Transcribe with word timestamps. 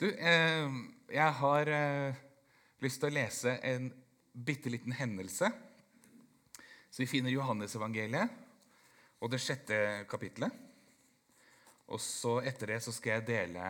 Du, 0.00 0.06
eh, 0.08 0.70
jeg 1.12 1.32
har 1.36 1.68
eh, 1.68 2.20
lyst 2.80 3.02
til 3.02 3.10
å 3.10 3.12
lese 3.12 3.52
en 3.68 3.90
bitte 4.32 4.72
liten 4.72 4.94
hendelse. 4.96 5.50
Så 6.88 7.02
vi 7.02 7.08
finner 7.10 7.34
Johannesevangeliet 7.34 8.32
og 9.20 9.28
det 9.28 9.42
sjette 9.44 9.76
kapittelet. 10.08 10.56
Og 11.92 12.00
så 12.00 12.38
etter 12.48 12.72
det 12.72 12.80
så 12.80 12.96
skal 12.96 13.18
jeg 13.18 13.28
dele 13.28 13.68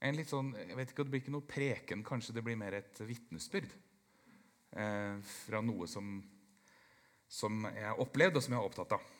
en 0.00 0.16
litt 0.16 0.32
sånn 0.32 0.54
Jeg 0.54 0.76
vet 0.78 0.92
ikke 0.94 1.04
det 1.04 1.12
blir 1.12 1.24
ikke 1.26 1.36
noe 1.36 1.50
preken, 1.52 2.08
kanskje 2.08 2.38
det 2.38 2.48
blir 2.48 2.56
mer 2.56 2.80
et 2.80 3.04
vitnesbyrd. 3.04 3.68
Eh, 4.80 5.14
fra 5.44 5.60
noe 5.60 5.92
som, 5.92 6.22
som 7.28 7.66
jeg 7.68 7.90
har 7.90 8.00
opplevd, 8.00 8.40
og 8.40 8.48
som 8.48 8.56
jeg 8.56 8.62
er 8.64 8.72
opptatt 8.72 8.96
av. 8.96 9.16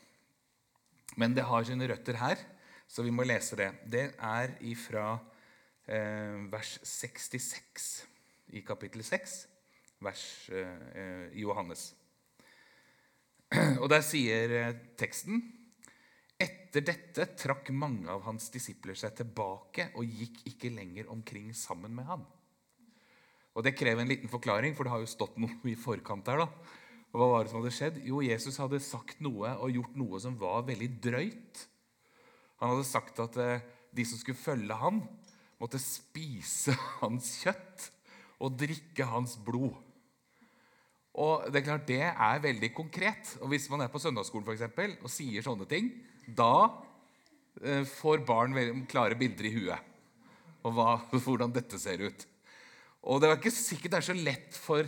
Men 1.21 1.37
det 1.37 1.51
har 1.53 1.69
sine 1.69 1.93
røtter 1.93 2.25
her, 2.25 2.51
så 2.89 3.05
vi 3.05 3.13
må 3.13 3.29
lese 3.29 3.61
det. 3.61 3.75
Det 3.85 4.15
er 4.17 4.57
ifra 4.65 5.19
vers 5.89 6.75
66 6.85 7.89
i 8.57 8.63
kapittel 8.65 9.05
6, 9.05 9.39
vers 10.05 10.25
eh, 10.53 11.29
i 11.33 11.45
Johannes. 11.45 11.91
Og 13.83 13.89
Der 13.91 14.05
sier 14.05 14.55
eh, 14.57 14.75
teksten 14.99 15.41
etter 16.39 16.85
dette 16.87 17.25
trakk 17.35 17.73
mange 17.75 18.07
av 18.13 18.23
hans 18.29 18.47
disipler 18.55 18.95
seg 18.99 19.17
tilbake 19.19 19.89
og 19.99 20.07
gikk 20.07 20.45
ikke 20.53 20.71
lenger 20.71 21.09
omkring 21.11 21.51
sammen 21.57 21.97
med 21.97 22.07
ham. 22.07 22.27
Og 23.57 23.65
Det 23.67 23.75
krever 23.75 24.05
en 24.05 24.13
liten 24.13 24.31
forklaring, 24.31 24.77
for 24.77 24.87
det 24.87 24.93
har 24.93 25.03
jo 25.03 25.11
stått 25.11 25.41
noe 25.41 25.59
i 25.73 25.75
forkant 25.79 26.29
her. 26.31 26.45
da. 26.45 26.77
Og 27.11 27.21
Hva 27.21 27.31
var 27.33 27.43
det 27.43 27.53
som 27.53 27.63
hadde 27.63 27.75
skjedd? 27.75 28.03
Jo, 28.07 28.21
Jesus 28.23 28.61
hadde 28.63 28.85
sagt 28.85 29.19
noe 29.25 29.57
og 29.57 29.75
gjort 29.75 29.97
noe 29.99 30.21
som 30.23 30.37
var 30.39 30.69
veldig 30.69 30.91
drøyt. 31.03 31.65
Han 32.61 32.75
hadde 32.75 32.87
sagt 32.87 33.19
at 33.25 33.39
de 33.95 34.05
som 34.07 34.21
skulle 34.21 34.39
følge 34.39 34.77
ham, 34.79 35.01
måtte 35.59 35.81
spise 35.83 36.75
hans 37.01 37.35
kjøtt 37.43 37.91
og 38.39 38.57
drikke 38.59 39.07
hans 39.11 39.37
blod. 39.43 39.75
Og 41.19 41.49
Det 41.51 41.61
er 41.61 41.67
klart 41.67 41.89
det 41.89 42.03
er 42.07 42.45
veldig 42.45 42.71
konkret. 42.75 43.35
Og 43.43 43.51
Hvis 43.51 43.67
man 43.71 43.83
er 43.83 43.91
på 43.91 43.99
søndagsskolen 44.03 44.47
for 44.47 44.55
eksempel, 44.55 44.95
og 45.03 45.11
sier 45.11 45.43
sånne 45.43 45.67
ting, 45.67 45.91
da 46.29 46.71
eh, 47.63 47.83
får 47.83 48.23
barn 48.29 48.55
klare 48.91 49.19
bilder 49.19 49.49
i 49.49 49.55
huet 49.57 49.95
og 50.67 50.75
hva, 50.75 50.93
hvordan 51.25 51.55
dette 51.55 51.79
ser 51.81 52.03
ut. 52.03 52.27
Og 53.09 53.21
Det 53.21 53.29
er 53.29 53.39
ikke 53.39 53.55
sikkert 53.55 53.95
det 53.95 54.01
er 54.01 54.09
så 54.11 54.17
lett 54.17 54.59
for 54.59 54.87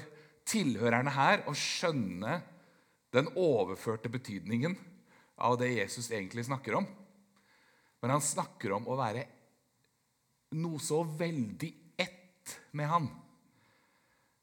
tilhørerne 0.51 1.13
her 1.15 1.45
å 1.49 1.55
skjønne 1.57 2.41
den 3.15 3.31
overførte 3.39 4.11
betydningen 4.11 4.77
av 5.41 5.57
det 5.59 5.73
Jesus 5.73 6.11
egentlig 6.11 6.45
snakker 6.47 6.79
om. 6.79 6.87
Men 8.01 8.15
han 8.15 8.25
snakker 8.25 8.75
om 8.77 8.87
å 8.91 8.99
være 8.99 9.27
noe 10.59 10.81
så 10.83 11.03
veldig 11.05 11.71
ett 12.01 12.57
med 12.77 12.91
han. 12.91 13.09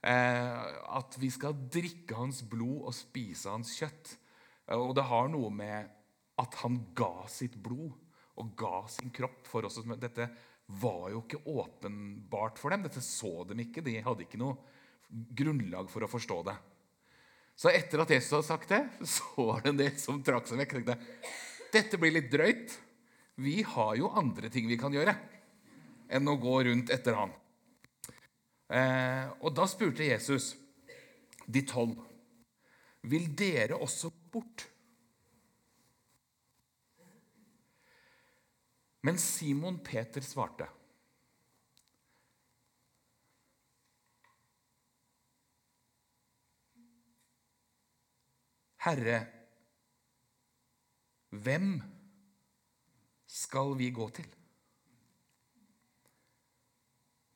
Eh, 0.08 0.66
at 0.98 1.18
vi 1.20 1.30
skal 1.34 1.58
drikke 1.74 2.16
hans 2.16 2.44
blod 2.48 2.88
og 2.88 2.96
spise 2.96 3.52
hans 3.52 3.74
kjøtt. 3.76 4.14
Eh, 4.68 4.78
og 4.78 4.96
det 4.98 5.08
har 5.10 5.32
noe 5.34 5.52
med 5.52 5.90
at 6.38 6.60
han 6.62 6.80
ga 6.96 7.26
sitt 7.32 7.58
blod 7.60 7.96
og 8.38 8.54
ga 8.60 8.86
sin 8.94 9.12
kropp 9.12 9.50
for 9.50 9.68
oss. 9.68 9.80
Dette 9.98 10.30
var 10.80 11.10
jo 11.12 11.24
ikke 11.24 11.44
åpenbart 11.50 12.60
for 12.62 12.72
dem. 12.72 12.86
Dette 12.86 13.04
så 13.04 13.42
dem 13.50 13.66
ikke. 13.66 13.84
De 13.84 13.98
hadde 14.06 14.28
ikke 14.28 14.40
noe 14.40 14.56
grunnlag 15.10 15.90
for 15.92 16.06
å 16.06 16.12
forstå 16.12 16.42
det. 16.48 16.58
Så 17.58 17.72
etter 17.74 18.04
at 18.04 18.12
Jesus 18.14 18.36
hadde 18.36 18.48
sagt 18.52 18.70
det, 18.70 18.84
så 19.18 19.48
var 19.50 19.64
det 19.64 19.74
en 19.74 19.82
del 19.82 19.96
som 20.00 20.22
trakk 20.24 20.48
seg 20.48 20.62
vekk. 20.62 20.94
Dette 21.74 22.00
blir 22.00 22.14
litt 22.14 22.30
drøyt. 22.32 22.78
Vi 23.42 23.60
har 23.66 23.98
jo 23.98 24.14
andre 24.18 24.50
ting 24.54 24.70
vi 24.70 24.78
kan 24.80 24.94
gjøre 24.94 25.18
enn 26.10 26.28
å 26.32 26.38
gå 26.40 26.60
rundt 26.68 26.92
etter 26.94 27.18
han. 27.18 27.34
Eh, 28.68 29.26
og 29.40 29.54
Da 29.56 29.68
spurte 29.70 30.08
Jesus 30.08 30.54
de 31.48 31.64
tolv 31.64 32.08
vil 33.08 33.30
dere 33.38 33.78
også 33.80 34.12
bort. 34.32 34.66
Men 39.08 39.20
Simon 39.22 39.80
Peter 39.84 40.24
svarte. 40.26 40.68
Herre, 48.88 49.20
hvem 51.30 51.72
skal 53.28 53.74
vi 53.80 53.90
gå 53.92 54.08
til? 54.16 54.28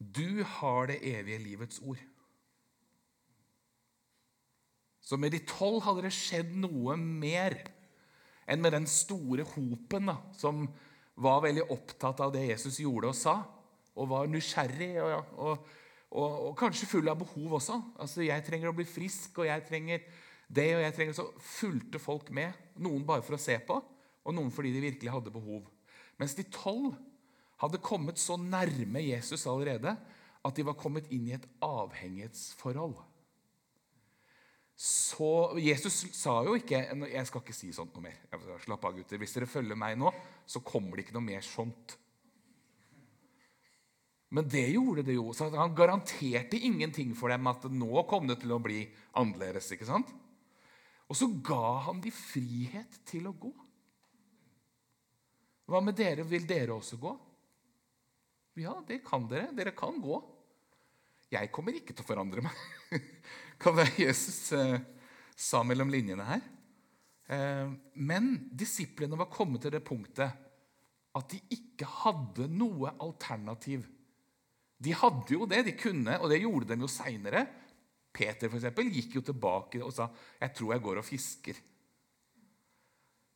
Du 0.01 0.41
har 0.57 0.89
det 0.89 1.01
evige 1.05 1.43
livets 1.43 1.81
ord. 1.85 1.99
Så 5.01 5.17
med 5.17 5.33
de 5.33 5.41
tolv 5.45 5.81
hadde 5.85 6.05
det 6.07 6.13
skjedd 6.15 6.53
noe 6.61 6.95
mer 6.97 7.57
enn 8.49 8.61
med 8.63 8.73
den 8.73 8.87
store 8.89 9.45
hopen 9.53 10.09
da, 10.09 10.17
som 10.37 10.65
var 11.21 11.43
veldig 11.45 11.67
opptatt 11.73 12.21
av 12.23 12.33
det 12.33 12.47
Jesus 12.47 12.79
gjorde 12.81 13.11
og 13.11 13.17
sa, 13.17 13.35
og 13.93 14.09
var 14.09 14.29
nysgjerrig 14.31 14.93
og, 15.03 15.33
og, 15.35 15.69
og, 16.15 16.37
og 16.47 16.53
kanskje 16.59 16.89
full 16.89 17.11
av 17.11 17.19
behov 17.19 17.57
også. 17.59 17.77
Altså, 17.99 18.23
'Jeg 18.23 18.45
trenger 18.47 18.71
å 18.71 18.77
bli 18.77 18.87
frisk, 18.87 19.37
og 19.43 19.49
jeg 19.49 19.65
trenger 19.67 19.99
det', 20.47 20.75
og 20.77 20.81
jeg 20.81 20.93
trenger 20.95 21.13
Så 21.13 21.27
fulgte 21.37 21.99
folk 21.99 22.31
med. 22.31 22.53
Noen 22.75 23.05
bare 23.05 23.21
for 23.21 23.35
å 23.35 23.41
se 23.41 23.59
på, 23.59 23.77
og 24.23 24.33
noen 24.33 24.51
fordi 24.51 24.73
de 24.73 24.81
virkelig 24.81 25.11
hadde 25.11 25.33
behov. 25.33 25.67
Mens 26.17 26.35
de 26.35 26.43
tolv 26.43 26.95
hadde 27.61 27.81
kommet 27.83 28.19
så 28.19 28.37
nærme 28.39 29.03
Jesus 29.05 29.45
allerede 29.49 29.95
at 30.41 30.57
de 30.57 30.65
var 30.65 30.77
kommet 30.79 31.09
inn 31.13 31.27
i 31.29 31.35
et 31.37 31.47
avhengighetsforhold. 31.61 32.97
Så 34.81 35.59
Jesus 35.61 35.99
sa 36.17 36.39
jo 36.41 36.55
ikke 36.57 36.79
Jeg 37.11 37.27
skal 37.29 37.43
ikke 37.43 37.53
si 37.53 37.69
sånt 37.75 37.93
noe 37.93 38.07
mer. 38.07 38.21
Slapp 38.63 38.87
av, 38.87 38.95
gutter. 38.97 39.19
Hvis 39.21 39.35
dere 39.35 39.49
følger 39.49 39.77
meg 39.77 39.99
nå, 40.01 40.09
så 40.49 40.63
kommer 40.65 40.97
det 40.97 41.05
ikke 41.05 41.19
noe 41.19 41.27
mer 41.27 41.45
sånt. 41.45 41.97
Men 44.33 44.47
det 44.49 44.71
gjorde 44.71 45.03
det 45.05 45.19
jo. 45.19 45.29
Så 45.37 45.51
Han 45.53 45.75
garanterte 45.77 46.57
ingenting 46.57 47.13
for 47.19 47.29
dem 47.29 47.45
at 47.51 47.67
nå 47.69 48.05
kom 48.09 48.25
det 48.31 48.39
til 48.41 48.55
å 48.55 48.61
bli 48.63 48.85
annerledes. 49.19 49.69
ikke 49.75 49.89
sant? 49.89 50.09
Og 51.11 51.19
så 51.19 51.27
ga 51.43 51.83
han 51.85 51.99
de 52.01 52.09
frihet 52.15 53.01
til 53.05 53.27
å 53.27 53.35
gå. 53.35 53.51
Hva 55.67 55.81
med 55.83 55.99
dere? 55.99 56.23
Vil 56.25 56.47
dere 56.47 56.73
også 56.73 56.97
gå? 56.97 57.11
Ja, 58.59 58.75
det 58.87 59.01
kan 59.07 59.27
dere. 59.31 59.51
Dere 59.55 59.71
kan 59.75 59.99
gå. 60.03 60.17
Jeg 61.31 61.51
kommer 61.55 61.75
ikke 61.77 61.95
til 61.95 62.03
å 62.03 62.09
forandre 62.09 62.43
meg. 62.43 62.63
kan 63.61 63.77
være 63.77 64.03
Jesus 64.03 64.51
eh, 64.57 64.81
sa 65.37 65.61
mellom 65.63 65.91
linjene 65.93 66.27
her. 66.27 66.43
Eh, 67.31 67.71
men 68.03 68.33
disiplene 68.51 69.19
var 69.19 69.31
kommet 69.31 69.63
til 69.63 69.75
det 69.77 69.83
punktet 69.87 70.47
at 71.11 71.31
de 71.31 71.39
ikke 71.55 71.87
hadde 72.03 72.47
noe 72.51 72.91
alternativ. 73.03 73.87
De 74.81 74.93
hadde 74.97 75.35
jo 75.35 75.47
det, 75.47 75.63
de 75.67 75.75
kunne, 75.77 76.17
og 76.19 76.31
det 76.31 76.41
gjorde 76.41 76.71
de 76.71 76.83
jo 76.83 76.91
seinere. 76.91 77.45
Peter 78.11 78.49
for 78.49 78.59
eksempel, 78.59 78.91
gikk 78.91 79.19
jo 79.19 79.23
tilbake 79.23 79.79
og 79.83 79.93
sa 79.95 80.09
'Jeg 80.11 80.53
tror 80.55 80.73
jeg 80.73 80.83
går 80.83 80.97
og 80.99 81.07
fisker'. 81.07 81.61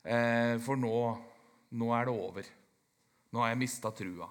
Eh, 0.05 0.57
for 0.59 0.75
nå, 0.75 0.97
nå 1.71 1.93
er 1.95 2.05
det 2.05 2.13
over. 2.13 2.43
Nå 3.31 3.39
har 3.39 3.49
jeg 3.49 3.63
mista 3.63 3.91
trua. 3.91 4.27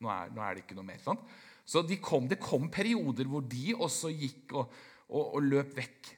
Nå 0.00 0.10
er, 0.12 0.32
nå 0.32 0.42
er, 0.42 0.56
det 0.56 0.64
ikke 0.64 0.78
noe 0.78 0.88
mer. 0.88 1.00
sånn. 1.02 1.20
Så 1.68 1.82
de 1.86 2.00
kom, 2.02 2.26
det 2.28 2.40
kom 2.42 2.70
perioder 2.72 3.28
hvor 3.30 3.44
de 3.46 3.74
også 3.76 4.10
gikk 4.14 4.56
og, 4.58 4.72
og, 5.10 5.24
og 5.36 5.46
løp 5.46 5.76
vekk. 5.76 6.12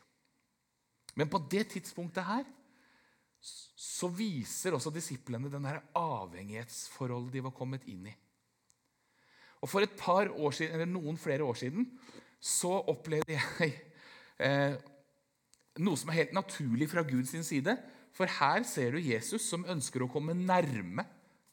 Men 1.19 1.29
på 1.29 1.43
det 1.53 1.67
tidspunktet 1.75 2.25
her 2.25 2.45
så 3.43 4.09
viser 4.15 4.77
også 4.77 4.93
disiplene 4.95 5.51
den 5.51 5.67
avhengighetsforholdet 5.99 7.35
de 7.35 7.43
var 7.45 7.55
kommet 7.57 7.85
inn 7.91 8.07
i. 8.07 8.15
Og 9.63 9.71
For 9.71 9.85
et 9.85 9.95
par 9.99 10.31
år 10.31 10.55
siden, 10.55 10.75
eller 10.75 10.91
noen 10.91 11.19
flere 11.21 11.45
år 11.47 11.59
siden 11.59 11.87
så 12.43 12.73
opplevde 12.91 13.37
jeg 13.37 13.75
eh, 14.47 14.79
noe 15.83 15.99
som 15.99 16.11
er 16.11 16.23
helt 16.23 16.35
naturlig 16.35 16.89
fra 16.91 17.05
Guds 17.07 17.35
side. 17.47 17.77
For 18.15 18.31
her 18.41 18.65
ser 18.69 18.95
du 18.95 19.03
Jesus 19.03 19.45
som 19.47 19.67
ønsker 19.71 20.05
å 20.05 20.11
komme 20.11 20.35
nærme 20.39 21.07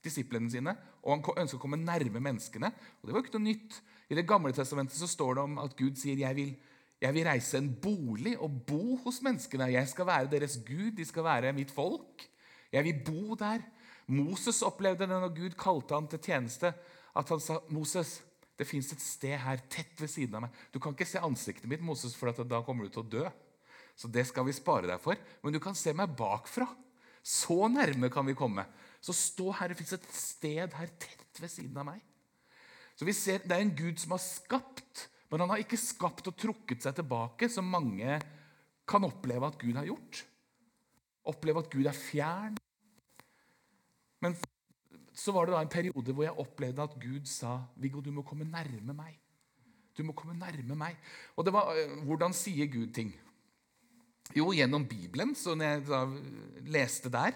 disiplene 0.05 0.49
sine, 0.51 0.73
og 1.03 1.11
han 1.15 1.43
ønsker 1.43 1.59
å 1.59 1.61
komme 1.61 1.79
nærme 1.79 2.21
menneskene. 2.23 2.71
Og 2.99 3.07
Det 3.07 3.15
var 3.15 3.23
ikke 3.23 3.37
noe 3.37 3.49
nytt. 3.49 3.79
I 4.09 4.15
Det 4.15 4.27
gamle 4.27 4.53
testamentet 4.55 4.97
så 4.97 5.07
står 5.07 5.35
det 5.35 5.43
om 5.43 5.57
at 5.59 5.75
Gud 5.77 5.97
sier 5.99 6.17
jeg 6.17 6.35
vil, 6.35 6.53
jeg 6.99 7.15
vil 7.15 7.27
reise 7.27 7.57
en 7.57 7.69
bolig 7.71 8.35
og 8.39 8.61
bo 8.67 8.97
hos 9.05 9.21
menneskene. 9.23 9.71
Jeg 9.71 9.87
skal 9.87 10.07
være 10.09 10.31
deres 10.31 10.57
Gud, 10.65 10.91
de 10.97 11.05
skal 11.05 11.23
være 11.23 11.53
mitt 11.55 11.71
folk. 11.71 12.25
Jeg 12.71 12.83
vil 12.83 13.03
bo 13.05 13.35
der. 13.39 13.61
Moses 14.09 14.63
opplevde 14.65 15.05
det 15.05 15.19
når 15.21 15.35
Gud 15.35 15.55
kalte 15.59 15.93
ham 15.93 16.07
til 16.09 16.19
tjeneste, 16.19 16.73
at 17.15 17.29
han 17.29 17.39
sa 17.39 17.59
Moses, 17.69 18.19
det 18.57 18.67
fins 18.67 18.89
et 18.91 19.01
sted 19.01 19.37
her 19.39 19.61
tett 19.71 20.01
ved 20.01 20.09
siden 20.11 20.35
av 20.35 20.43
meg. 20.43 20.55
Du 20.73 20.81
kan 20.81 20.95
ikke 20.95 21.07
se 21.07 21.21
ansiktet 21.23 21.69
mitt, 21.69 21.83
Moses, 21.85 22.15
for 22.17 22.33
da 22.33 22.59
kommer 22.65 22.87
du 22.87 22.91
til 22.91 23.05
å 23.05 23.11
dø. 23.13 23.29
Så 23.95 24.09
det 24.11 24.25
skal 24.27 24.47
vi 24.47 24.55
spare 24.55 24.87
deg 24.89 24.99
for. 25.03 25.19
Men 25.43 25.55
du 25.55 25.59
kan 25.63 25.77
se 25.77 25.93
meg 25.95 26.15
bakfra. 26.19 26.67
Så 27.23 27.67
nærme 27.71 28.09
kan 28.11 28.27
vi 28.27 28.35
komme. 28.37 28.65
Så 28.99 29.15
stå 29.15 29.51
her, 29.55 29.71
det 29.71 29.79
fins 29.79 29.95
et 29.95 30.07
sted 30.13 30.75
her 30.75 30.91
tett 30.99 31.39
ved 31.39 31.51
siden 31.51 31.77
av 31.79 31.87
meg. 31.87 32.03
Så 32.99 33.07
vi 33.07 33.15
ser 33.15 33.45
Det 33.45 33.55
er 33.55 33.63
en 33.63 33.75
Gud 33.75 33.99
som 34.01 34.11
har 34.11 34.23
skapt, 34.23 35.07
men 35.31 35.39
han 35.43 35.53
har 35.53 35.61
ikke 35.63 35.79
skapt 35.79 36.27
og 36.27 36.35
trukket 36.35 36.83
seg 36.83 36.97
tilbake, 36.97 37.47
som 37.47 37.69
mange 37.69 38.17
kan 38.89 39.05
oppleve 39.05 39.47
at 39.47 39.59
Gud 39.61 39.77
har 39.77 39.87
gjort. 39.87 40.23
Oppleve 41.29 41.63
at 41.63 41.69
Gud 41.71 41.87
er 41.87 41.95
fjern. 41.95 42.57
Men 44.19 44.35
så 45.15 45.31
var 45.35 45.47
det 45.47 45.55
da 45.55 45.63
en 45.63 45.71
periode 45.71 46.15
hvor 46.15 46.25
jeg 46.25 46.43
opplevde 46.43 46.85
at 46.85 46.99
Gud 46.99 47.27
sa 47.29 47.59
Viggo, 47.79 48.01
du 48.01 48.11
må 48.11 48.23
komme 48.27 48.47
nærme 48.47 48.95
meg. 48.95 49.15
Du 49.95 50.03
må 50.07 50.15
komme 50.15 50.35
nærme 50.39 50.75
meg. 50.79 50.97
Og 51.35 51.45
det 51.45 51.53
var, 51.53 51.71
øh, 51.75 52.03
Hvordan 52.07 52.33
sier 52.33 52.67
Gud 52.71 52.93
ting? 52.95 53.13
Jo, 54.35 54.51
gjennom 54.53 54.85
Bibelen. 54.87 55.35
Når 55.45 55.63
jeg 55.63 55.87
da 55.87 56.05
leste 56.69 57.09
der, 57.09 57.33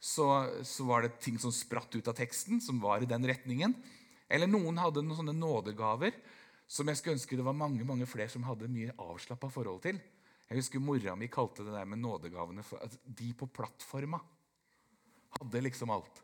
så, 0.00 0.26
så, 0.64 0.84
var 0.88 1.04
det 1.04 1.18
ting 1.20 1.38
som 1.38 1.52
spratt 1.52 1.94
ut 1.94 2.08
av 2.08 2.16
teksten, 2.16 2.60
som 2.60 2.80
var 2.80 3.02
i 3.02 3.08
den 3.08 3.26
retningen. 3.28 3.74
Eller 4.30 4.48
noen 4.48 4.78
hadde 4.80 5.02
noen 5.04 5.18
sånne 5.18 5.36
nådegaver 5.36 6.16
som 6.70 6.88
jeg 6.88 7.00
skulle 7.00 7.18
ønske 7.18 7.36
det 7.36 7.44
var 7.44 7.56
mange 7.58 7.84
mange 7.84 8.06
flere 8.06 8.30
som 8.30 8.46
hadde 8.46 8.70
mye 8.70 8.94
avslappa 8.94 9.50
forhold 9.52 9.82
til. 9.84 9.98
Jeg 10.48 10.62
husker 10.62 10.82
Mora 10.82 11.16
mi 11.18 11.28
kalte 11.30 11.66
det 11.66 11.74
der 11.74 11.86
med 11.86 12.00
nådegavene 12.02 12.62
for 12.66 12.82
at 12.82 12.94
de 13.04 13.32
på 13.38 13.48
plattforma 13.50 14.20
hadde 15.36 15.62
liksom 15.66 15.92
alt. 15.94 16.22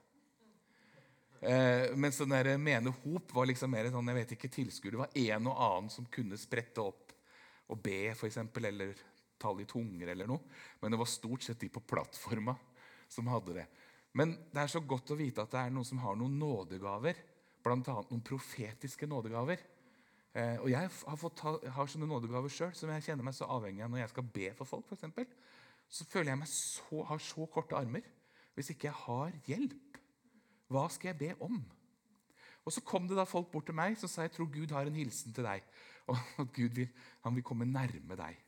Eh, 1.41 1.93
mens 1.99 2.19
den 2.23 2.33
der 2.33 2.57
mene 2.59 2.95
hop 3.03 3.35
var 3.35 3.47
liksom 3.51 3.71
mer 3.75 3.91
sånn, 3.93 4.09
jeg 4.11 4.19
vet 4.21 4.33
ikke, 4.37 4.53
tilskuer. 4.55 4.95
Det 4.95 5.03
var 5.03 5.19
en 5.21 5.51
og 5.51 5.61
annen 5.67 5.93
som 5.93 6.09
kunne 6.11 6.39
sprette 6.41 6.83
opp 6.83 7.13
og 7.71 7.83
be, 7.83 8.15
eksempel, 8.15 8.71
eller 8.71 8.95
ta 9.39 9.53
i 9.61 9.67
tunger 9.69 10.15
eller 10.15 10.31
noe. 10.31 10.43
Men 10.81 10.95
det 10.95 11.01
var 11.03 11.11
stort 11.11 11.45
sett 11.45 11.61
de 11.61 11.71
på 11.71 11.85
plattforma 11.87 12.55
som 13.13 13.29
hadde 13.31 13.57
det. 13.61 13.67
Men 14.17 14.35
det 14.53 14.63
er 14.63 14.73
så 14.73 14.81
godt 14.81 15.13
å 15.13 15.19
vite 15.19 15.45
at 15.45 15.53
det 15.53 15.61
er 15.61 15.73
noen 15.75 15.89
som 15.89 16.01
har 16.01 16.17
noen 16.19 16.39
nådegaver. 16.41 17.19
Bl.a. 17.65 17.77
noen 17.83 18.25
profetiske 18.25 19.09
nådegaver. 19.11 19.61
Eh, 20.37 20.57
og 20.61 20.71
jeg 20.71 20.89
har, 20.89 21.19
fått, 21.21 21.43
har 21.43 21.91
sånne 21.91 22.09
nådegaver 22.09 22.53
sjøl 22.53 22.75
som 22.77 22.91
jeg 22.93 23.07
kjenner 23.09 23.27
meg 23.27 23.37
så 23.37 23.49
avhengig 23.51 23.85
av 23.85 23.93
når 23.93 24.03
jeg 24.03 24.13
skal 24.15 24.29
be 24.39 24.51
for 24.59 24.69
folk. 24.69 24.87
For 24.89 24.99
eksempel, 24.99 25.29
så 25.89 26.07
føler 26.09 26.33
jeg 26.33 26.41
meg 26.43 26.51
så, 26.53 27.03
har 27.11 27.23
så 27.23 27.47
korte 27.53 27.79
armer. 27.79 28.07
Hvis 28.57 28.73
ikke 28.73 28.89
jeg 28.89 28.99
har 29.05 29.35
hjelp, 29.49 30.01
hva 30.73 30.87
skal 30.93 31.13
jeg 31.13 31.21
be 31.21 31.33
om? 31.45 31.61
Og 32.67 32.75
Så 32.75 32.83
kom 32.83 33.05
det 33.07 33.15
da 33.19 33.27
folk 33.29 33.53
bort 33.53 33.69
til 33.69 33.77
meg 33.79 33.95
som 34.01 34.11
sa 34.11 34.25
jeg 34.25 34.33
tror 34.35 34.49
Gud 34.51 34.73
har 34.75 34.89
en 34.89 34.97
hilsen 34.97 35.35
til 35.37 35.47
deg. 35.47 35.63
Og 36.11 36.19
at 36.43 36.51
Gud 36.55 36.75
vil, 36.75 36.89
han 37.23 37.35
vil 37.37 37.45
komme 37.47 37.69
nærme 37.69 38.19
deg. 38.19 38.41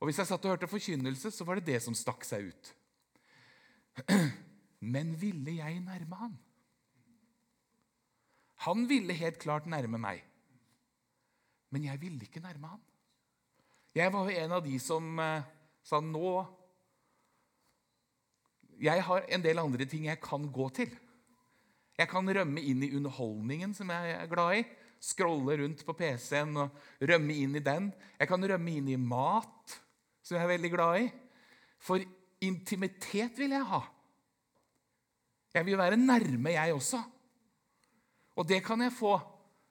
Og 0.00 0.08
Hvis 0.08 0.18
jeg 0.20 0.30
satt 0.30 0.46
og 0.46 0.54
hørte 0.54 0.68
forkynnelse, 0.68 1.30
så 1.30 1.44
var 1.44 1.60
det 1.60 1.68
det 1.68 1.82
som 1.84 1.96
stakk 1.96 2.24
seg 2.26 2.50
ut. 2.52 2.72
Men 4.94 5.14
ville 5.20 5.56
jeg 5.58 5.80
nærme 5.84 6.18
han? 6.20 6.34
Han 8.64 8.88
ville 8.88 9.16
helt 9.16 9.38
klart 9.42 9.68
nærme 9.68 10.00
meg. 10.00 10.22
Men 11.74 11.88
jeg 11.88 12.00
ville 12.00 12.26
ikke 12.26 12.42
nærme 12.44 12.74
han. 12.74 12.82
Jeg 13.94 14.12
var 14.12 14.26
jo 14.26 14.42
en 14.42 14.54
av 14.56 14.62
de 14.64 14.76
som 14.82 15.18
eh, 15.22 15.46
sa 15.86 16.00
nå 16.02 16.30
Jeg 18.82 19.04
har 19.06 19.26
en 19.30 19.42
del 19.44 19.60
andre 19.62 19.86
ting 19.86 20.08
jeg 20.08 20.18
kan 20.22 20.48
gå 20.50 20.68
til. 20.74 20.90
Jeg 21.94 22.10
kan 22.10 22.26
rømme 22.26 22.62
inn 22.62 22.82
i 22.82 22.90
underholdningen 22.96 23.74
som 23.76 23.92
jeg 23.94 24.16
er 24.16 24.30
glad 24.30 24.58
i. 24.58 24.64
Scrolle 24.98 25.58
rundt 25.60 25.84
på 25.86 25.94
PC-en 25.94 26.56
og 26.64 26.74
rømme 26.98 27.36
inn 27.38 27.54
i 27.54 27.62
den. 27.62 27.92
Jeg 28.18 28.30
kan 28.30 28.42
rømme 28.50 28.74
inn 28.74 28.88
i 28.90 28.98
mat, 28.98 29.76
som 30.24 30.38
jeg 30.38 30.42
er 30.42 30.52
veldig 30.56 30.70
glad 30.72 31.04
i. 31.04 31.08
For 31.78 32.02
intimitet 32.46 33.38
vil 33.38 33.54
jeg 33.54 33.66
ha. 33.68 33.82
Jeg 35.54 35.66
vil 35.66 35.78
være 35.78 35.98
nærme, 36.00 36.54
jeg 36.56 36.74
også. 36.74 37.00
Og 38.34 38.48
det 38.48 38.60
kan 38.66 38.80
jeg 38.82 38.94
få 38.94 39.14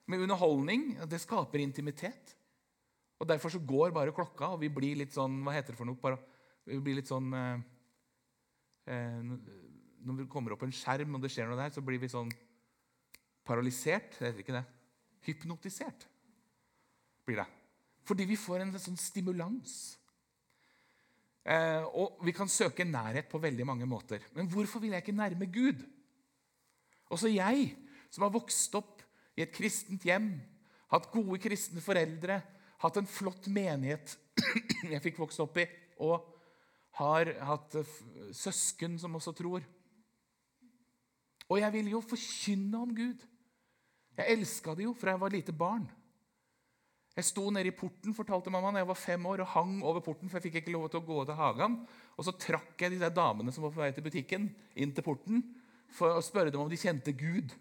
med 0.08 0.24
underholdning. 0.24 0.94
Det 1.10 1.20
skaper 1.20 1.60
intimitet. 1.60 2.36
Og 3.20 3.28
Derfor 3.28 3.48
så 3.48 3.60
går 3.60 3.92
bare 3.94 4.12
klokka, 4.12 4.52
og 4.54 4.60
vi 4.60 4.68
blir 4.68 4.98
litt 4.98 5.14
sånn 5.14 5.38
Hva 5.44 5.54
heter 5.54 5.72
det 5.72 5.78
for 5.78 5.88
noe? 5.88 6.16
Vi 6.66 6.80
blir 6.82 6.98
litt 6.98 7.08
sånn 7.08 7.30
eh, 7.32 7.62
eh 8.90 9.20
når 10.04 10.18
vi 10.18 10.26
kommer 10.28 10.52
opp 10.52 10.64
en 10.66 10.74
skjerm 10.74 11.14
og 11.16 11.22
det 11.24 11.30
skjer 11.32 11.46
noe 11.48 11.56
der, 11.56 11.70
så 11.72 11.80
blir 11.80 11.96
vi 11.96 12.10
sånn 12.12 12.28
paralysert. 13.48 14.18
Det 14.18 14.26
heter 14.26 14.42
ikke 14.42 14.56
det. 14.58 14.64
Hypnotisert 15.24 16.04
blir 17.24 17.40
det. 17.40 17.46
Fordi 18.04 18.26
vi 18.28 18.36
får 18.36 18.66
en 18.66 18.74
sånn 18.76 19.00
stimulans. 19.00 19.94
Eh, 21.44 21.84
og 21.92 22.22
vi 22.24 22.32
kan 22.32 22.48
søke 22.48 22.86
nærhet 22.88 23.28
på 23.28 23.40
veldig 23.40 23.66
mange 23.68 23.86
måter. 23.86 24.22
Men 24.32 24.48
hvorfor 24.48 24.80
vil 24.80 24.94
jeg 24.94 25.04
ikke 25.04 25.16
nærme 25.16 25.48
Gud? 25.52 25.82
Også 27.12 27.28
jeg, 27.28 27.74
som 28.10 28.24
har 28.24 28.32
vokst 28.32 28.74
opp 28.78 29.02
i 29.36 29.44
et 29.44 29.52
kristent 29.52 30.06
hjem, 30.08 30.32
hatt 30.92 31.10
gode 31.12 31.40
kristne 31.42 31.82
foreldre, 31.84 32.40
hatt 32.80 33.00
en 33.00 33.08
flott 33.08 33.48
menighet 33.52 34.16
jeg 34.92 35.02
fikk 35.04 35.20
vokse 35.20 35.42
opp 35.44 35.58
i, 35.60 35.66
og 36.02 36.24
har 37.00 37.30
hatt 37.50 37.76
eh, 37.80 37.96
søsken 38.32 38.96
som 39.02 39.16
også 39.18 39.34
tror. 39.36 39.66
Og 41.50 41.60
jeg 41.60 41.74
ville 41.74 41.92
jo 41.92 42.00
forkynne 42.00 42.80
om 42.80 42.94
Gud. 42.96 43.20
Jeg 44.16 44.38
elska 44.38 44.72
det 44.78 44.86
jo 44.86 44.94
fra 44.96 45.12
jeg 45.12 45.20
var 45.20 45.34
lite 45.34 45.52
barn. 45.52 45.84
Jeg 47.14 47.28
sto 47.28 47.46
nede 47.54 47.70
i 47.70 47.74
porten 47.74 48.14
fortalte 48.14 48.50
mamma, 48.50 48.72
da 48.74 48.80
jeg 48.82 48.88
var 48.88 48.98
fem 48.98 49.26
år, 49.30 49.44
og 49.44 49.52
hang 49.52 49.74
over 49.86 50.02
porten, 50.02 50.30
for 50.30 50.40
jeg 50.40 50.48
fikk 50.48 50.64
ikke 50.64 50.74
lov 50.74 50.88
til 50.90 50.98
å 50.98 51.06
gå 51.06 51.20
til 51.28 51.38
hagen. 51.38 51.76
Og 52.18 52.26
så 52.26 52.34
trakk 52.34 52.80
jeg 52.82 52.96
de 52.96 53.10
damene 53.14 53.54
som 53.54 53.62
var 53.62 53.74
på 53.74 53.82
vei 53.84 53.92
til 53.94 54.06
butikken, 54.06 54.48
inn 54.74 54.94
til 54.94 55.06
porten 55.06 55.44
for 55.94 56.16
å 56.16 56.24
spørre 56.24 56.50
dem 56.50 56.64
om 56.64 56.70
de 56.70 56.80
kjente 56.80 57.14
Gud. 57.14 57.54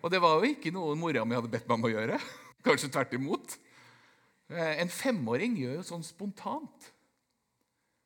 Og 0.00 0.08
det 0.12 0.22
var 0.24 0.38
jo 0.38 0.48
ikke 0.48 0.72
noe 0.72 0.96
mora 0.96 1.26
mi 1.28 1.36
hadde 1.36 1.52
bedt 1.52 1.68
meg 1.68 1.76
om 1.76 1.88
å 1.90 1.92
gjøre. 1.92 2.16
Kanskje 2.66 2.88
tvert 2.94 3.12
imot. 3.18 3.58
Eh, 4.48 4.80
en 4.80 4.92
femåring 4.92 5.58
gjør 5.60 5.76
jo 5.76 5.86
sånn 5.92 6.06
spontant. 6.06 6.88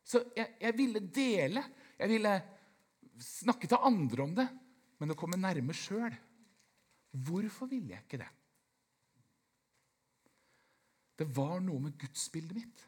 Så 0.04 0.20
jeg, 0.34 0.50
jeg 0.60 0.76
ville 0.76 1.06
dele. 1.14 1.62
Jeg 1.94 2.10
ville 2.10 2.34
snakke 3.22 3.70
til 3.70 3.86
andre 3.86 4.26
om 4.26 4.34
det, 4.34 4.48
men 4.98 5.14
å 5.14 5.18
komme 5.18 5.38
nærme 5.38 5.76
sjøl. 5.78 6.10
Hvorfor 7.14 7.70
ville 7.70 7.94
jeg 7.94 8.02
ikke 8.02 8.18
det? 8.24 8.32
Det 11.18 11.26
var 11.36 11.60
noe 11.62 11.82
med 11.86 11.98
gudsbildet 12.00 12.58
mitt. 12.58 12.82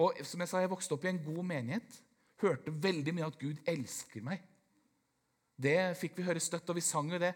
Og 0.00 0.20
som 0.24 0.40
Jeg 0.40 0.48
sa, 0.48 0.62
jeg 0.62 0.72
vokste 0.72 0.96
opp 0.96 1.04
i 1.04 1.10
en 1.12 1.24
god 1.24 1.42
menighet. 1.44 1.98
Hørte 2.40 2.72
veldig 2.72 3.14
mye 3.16 3.28
at 3.28 3.40
Gud 3.40 3.58
elsker 3.68 4.24
meg. 4.24 4.40
Det 5.60 5.92
fikk 6.00 6.16
vi 6.16 6.24
høre 6.24 6.40
støtt, 6.40 6.70
og 6.72 6.78
vi 6.78 6.84
sang 6.84 7.10
jo 7.12 7.20
det. 7.20 7.34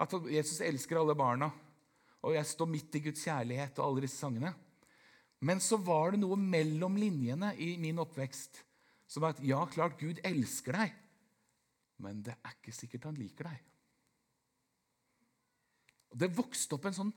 At 0.00 0.14
Jesus 0.32 0.64
elsker 0.66 0.98
alle 0.98 1.14
barna. 1.14 1.52
Og 2.26 2.34
jeg 2.34 2.48
står 2.48 2.70
midt 2.70 2.98
i 2.98 3.04
Guds 3.06 3.22
kjærlighet 3.22 3.78
og 3.78 3.86
alle 3.86 4.04
disse 4.06 4.18
sangene. 4.18 4.50
Men 5.42 5.62
så 5.62 5.78
var 5.78 6.14
det 6.14 6.22
noe 6.22 6.38
mellom 6.38 6.96
linjene 6.98 7.52
i 7.58 7.74
min 7.82 7.98
oppvekst 8.02 8.62
som 9.10 9.26
at 9.28 9.42
ja, 9.44 9.60
klart 9.68 9.98
Gud 10.00 10.22
elsker 10.24 10.76
deg, 10.78 10.92
men 12.00 12.22
det 12.24 12.32
er 12.38 12.54
ikke 12.54 12.72
sikkert 12.72 13.10
han 13.10 13.18
liker 13.18 13.50
deg. 13.50 13.58
Og 16.12 16.20
Det 16.22 16.30
vokste 16.36 16.78
opp 16.78 16.86
en 16.88 16.96
sånn 16.96 17.12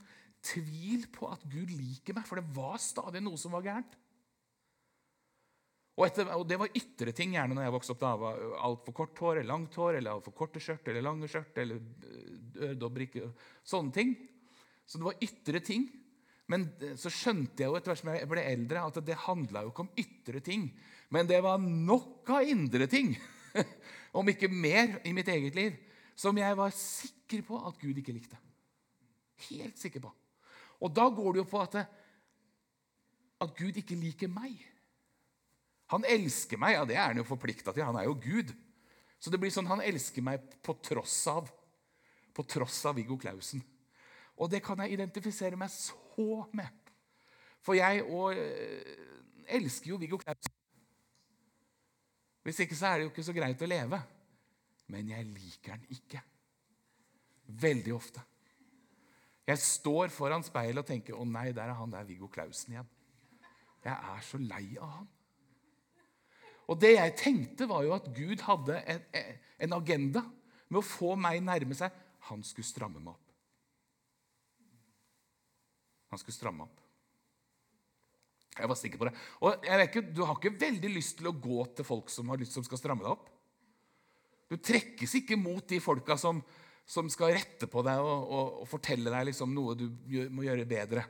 tvil 0.46 1.08
på 1.14 1.30
at 1.32 1.44
Gud 1.50 1.72
liker 1.74 2.18
meg, 2.18 2.28
for 2.28 2.40
det 2.40 2.56
var 2.56 2.78
stadig 2.82 3.22
noe 3.24 3.40
som 3.40 3.56
var 3.56 3.66
gærent. 3.66 3.98
Og, 5.96 6.04
etter, 6.10 6.28
og 6.36 6.44
Det 6.48 6.58
var 6.60 6.74
ytre 6.76 7.14
ting 7.16 7.36
gjerne 7.38 7.56
når 7.56 7.68
jeg 7.68 7.76
vokste 7.78 7.94
opp. 7.96 8.02
da, 8.04 8.16
var 8.20 8.40
Altfor 8.68 8.96
kort 8.98 9.20
hår 9.24 9.40
eller 9.40 9.52
langt 9.54 9.76
hår, 9.80 10.00
eller 10.00 10.18
altfor 10.18 10.36
korte 10.36 10.60
skjørt 10.64 10.90
eller 10.92 11.06
lange 11.06 11.30
skjørt, 11.32 11.56
eller 11.64 11.80
øredobber 12.68 13.06
ikke, 13.08 13.30
Sånne 13.64 13.96
ting. 13.96 14.16
Så 14.86 15.00
det 15.00 15.08
var 15.08 15.24
ytre 15.24 15.62
ting. 15.64 15.88
Men 16.52 16.68
så 17.00 17.10
skjønte 17.10 17.64
jeg 17.64 17.72
jo 17.72 17.78
etter 17.80 17.90
hvert 17.90 18.02
som 18.04 18.12
jeg 18.14 18.30
ble 18.30 18.44
eldre, 18.46 18.84
at 18.86 19.00
det 19.08 19.24
handla 19.24 19.64
jo 19.66 19.72
ikke 19.72 19.86
om 19.88 19.96
ytre 19.98 20.42
ting. 20.46 20.68
Men 21.16 21.30
det 21.30 21.40
var 21.42 21.64
nok 21.64 22.30
av 22.36 22.46
indre 22.46 22.86
ting, 22.92 23.16
om 24.20 24.30
ikke 24.30 24.52
mer, 24.52 25.00
i 25.08 25.14
mitt 25.16 25.32
eget 25.32 25.58
liv, 25.58 25.80
som 26.16 26.38
jeg 26.38 26.60
var 26.60 26.76
sikker 26.76 27.42
på 27.48 27.58
at 27.66 27.80
Gud 27.82 27.98
ikke 27.98 28.14
likte. 28.14 28.38
Helt 29.50 29.80
sikker 29.82 30.04
på. 30.06 30.14
Og 30.84 30.92
da 30.94 31.08
går 31.10 31.34
det 31.34 31.44
jo 31.44 31.50
på 31.50 31.62
at, 31.64 31.78
at 33.42 33.58
Gud 33.58 33.78
ikke 33.80 33.98
liker 34.00 34.32
meg. 34.32 34.58
Han 35.94 36.06
elsker 36.10 36.60
meg, 36.60 36.76
ja, 36.76 36.86
det 36.88 36.98
er 36.98 37.12
han 37.12 37.22
jo 37.22 37.28
forplikta 37.28 37.72
til. 37.72 37.86
Han 37.86 38.00
er 38.00 38.08
jo 38.10 38.18
Gud. 38.18 38.52
Så 39.22 39.32
det 39.32 39.40
blir 39.42 39.54
sånn 39.54 39.70
han 39.70 39.84
elsker 39.86 40.26
meg 40.26 40.44
på 40.66 40.76
tross 40.84 41.22
av 41.32 41.48
på 42.36 42.44
tross 42.44 42.82
av 42.86 42.98
Viggo 43.00 43.18
Klausen. 43.18 43.64
Og 44.36 44.52
det 44.52 44.60
kan 44.64 44.82
jeg 44.84 44.98
identifisere 44.98 45.56
meg 45.56 45.72
så 45.72 46.44
med. 46.52 46.92
For 47.64 47.78
jeg 47.78 48.04
og, 48.04 48.36
øh, 48.36 48.98
elsker 49.48 49.94
jo 49.94 50.00
Viggo 50.02 50.20
Klausen. 50.20 50.52
Hvis 52.44 52.60
ikke 52.60 52.76
så 52.76 52.92
er 52.92 52.98
det 52.98 53.08
jo 53.08 53.14
ikke 53.14 53.26
så 53.26 53.34
greit 53.34 53.62
å 53.64 53.70
leve. 53.70 54.02
Men 54.92 55.10
jeg 55.10 55.26
liker 55.26 55.80
den 55.80 55.96
ikke. 55.96 56.22
Veldig 57.48 57.94
ofte. 57.96 58.22
Jeg 59.46 59.62
står 59.62 60.10
foran 60.10 60.44
speilet 60.44 60.82
og 60.82 60.88
tenker 60.88 61.14
'Å 61.14 61.26
nei, 61.26 61.52
der 61.52 61.70
er 61.70 61.78
han 61.78 61.92
der 61.92 62.04
Viggo 62.04 62.28
Klausen 62.28 62.74
igjen'. 62.74 62.94
Jeg 63.86 63.94
er 63.94 64.22
så 64.22 64.38
lei 64.38 64.78
av 64.82 64.90
han. 64.90 65.08
Og 66.68 66.82
det 66.82 66.96
jeg 66.96 67.18
tenkte, 67.18 67.68
var 67.70 67.84
jo 67.84 67.94
at 67.94 68.08
Gud 68.16 68.42
hadde 68.42 68.80
en, 68.90 69.02
en 69.60 69.74
agenda 69.74 70.24
med 70.70 70.80
å 70.82 70.86
få 70.86 71.16
meg 71.16 71.44
nærme 71.44 71.78
seg. 71.78 71.92
han 72.26 72.42
skulle 72.44 72.66
stramme 72.66 73.00
meg 73.00 73.14
opp. 73.14 73.26
Han 76.10 76.18
skulle 76.18 76.36
stramme 76.36 76.66
opp. 76.66 76.82
Jeg 78.56 78.70
var 78.72 78.78
sikker 78.80 78.98
på 78.98 79.06
det. 79.06 79.14
Og 79.44 79.66
jeg 79.68 79.78
vet 79.78 79.90
ikke, 79.92 80.14
Du 80.16 80.24
har 80.24 80.36
ikke 80.40 80.60
veldig 80.60 80.90
lyst 80.90 81.18
til 81.20 81.28
å 81.28 81.36
gå 81.38 81.66
til 81.76 81.86
folk 81.86 82.10
som 82.10 82.30
har 82.30 82.40
lyst 82.40 82.56
som 82.56 82.64
skal 82.64 82.80
stramme 82.80 83.04
deg 83.04 83.12
opp. 83.12 83.30
Du 84.50 84.58
trekkes 84.58 85.16
ikke 85.20 85.38
mot 85.38 85.66
de 85.68 85.80
folka 85.82 86.18
som, 86.18 86.42
som 86.86 87.10
skal 87.10 87.34
rette 87.34 87.68
på 87.70 87.82
deg 87.86 88.02
og, 88.02 88.26
og, 88.30 88.58
og 88.64 88.68
fortelle 88.70 89.12
deg 89.14 89.30
liksom 89.32 89.54
noe 89.56 89.76
du 89.78 89.88
må 90.34 90.46
gjøre 90.46 90.68
bedre. 90.70 91.06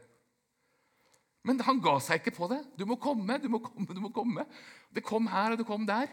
Men 1.45 1.59
han 1.67 1.81
ga 1.83 1.97
seg 2.01 2.21
ikke 2.21 2.33
på 2.39 2.47
det. 2.49 2.61
Du 2.79 2.87
må 2.89 2.97
komme, 3.01 3.37
du 3.37 3.49
må 3.51 3.59
komme, 3.61 3.91
du 3.93 4.01
må 4.01 4.09
komme. 4.13 4.47
Det 4.89 5.03
kom 5.05 5.27
her, 5.29 5.53
og 5.53 5.59
det 5.61 5.67
kom 5.67 5.83
der. 5.85 6.09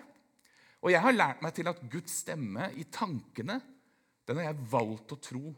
Og 0.82 0.90
jeg 0.92 1.00
har 1.00 1.14
lært 1.14 1.44
meg 1.44 1.54
til 1.56 1.70
at 1.70 1.80
Guds 1.88 2.18
stemme 2.24 2.68
i 2.76 2.84
tankene 2.90 3.60
den 4.28 4.38
har 4.38 4.50
jeg 4.50 4.66
valgt 4.70 5.14
å 5.14 5.20
tro 5.22 5.52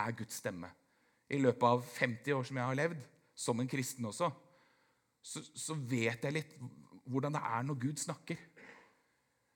er 0.00 0.14
Guds 0.16 0.38
stemme. 0.40 0.70
I 1.30 1.40
løpet 1.40 1.66
av 1.66 1.82
50 1.84 2.36
år 2.36 2.46
som 2.48 2.60
jeg 2.60 2.68
har 2.70 2.78
levd, 2.78 3.02
som 3.36 3.60
en 3.60 3.68
kristen 3.70 4.08
også, 4.08 4.30
så, 5.20 5.42
så 5.52 5.76
vet 5.76 6.24
jeg 6.24 6.36
litt 6.36 6.54
hvordan 7.10 7.34
det 7.36 7.42
er 7.44 7.66
når 7.66 7.78
Gud 7.82 8.00
snakker. 8.00 8.40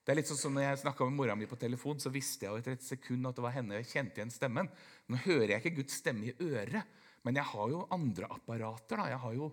Det 0.05 0.13
er 0.13 0.19
litt 0.19 0.29
sånn 0.29 0.41
som 0.41 0.53
når 0.53 0.67
jeg 0.67 0.81
snakka 0.83 1.07
med 1.09 1.17
mora 1.17 1.35
mi 1.39 1.47
på 1.49 1.57
telefon, 1.57 1.97
så 2.03 2.13
visste 2.13 2.45
jeg 2.45 2.61
etter 2.61 2.75
et 2.77 2.85
sekund 2.85 3.25
at 3.25 3.39
det 3.39 3.45
var 3.47 3.55
henne. 3.55 3.79
Jeg 3.81 3.89
kjente 3.89 4.21
igjen 4.21 4.33
stemmen. 4.35 4.69
Nå 5.09 5.21
hører 5.25 5.55
jeg 5.55 5.63
ikke 5.63 5.79
Guds 5.79 5.97
stemme 6.03 6.29
i 6.29 6.35
øret, 6.45 6.91
men 7.25 7.41
jeg 7.41 7.49
har 7.55 7.71
jo 7.73 7.87
andre 7.95 8.29
apparater. 8.29 9.01
da. 9.01 9.07
Jeg 9.15 9.21
har 9.23 9.39
jo 9.39 9.49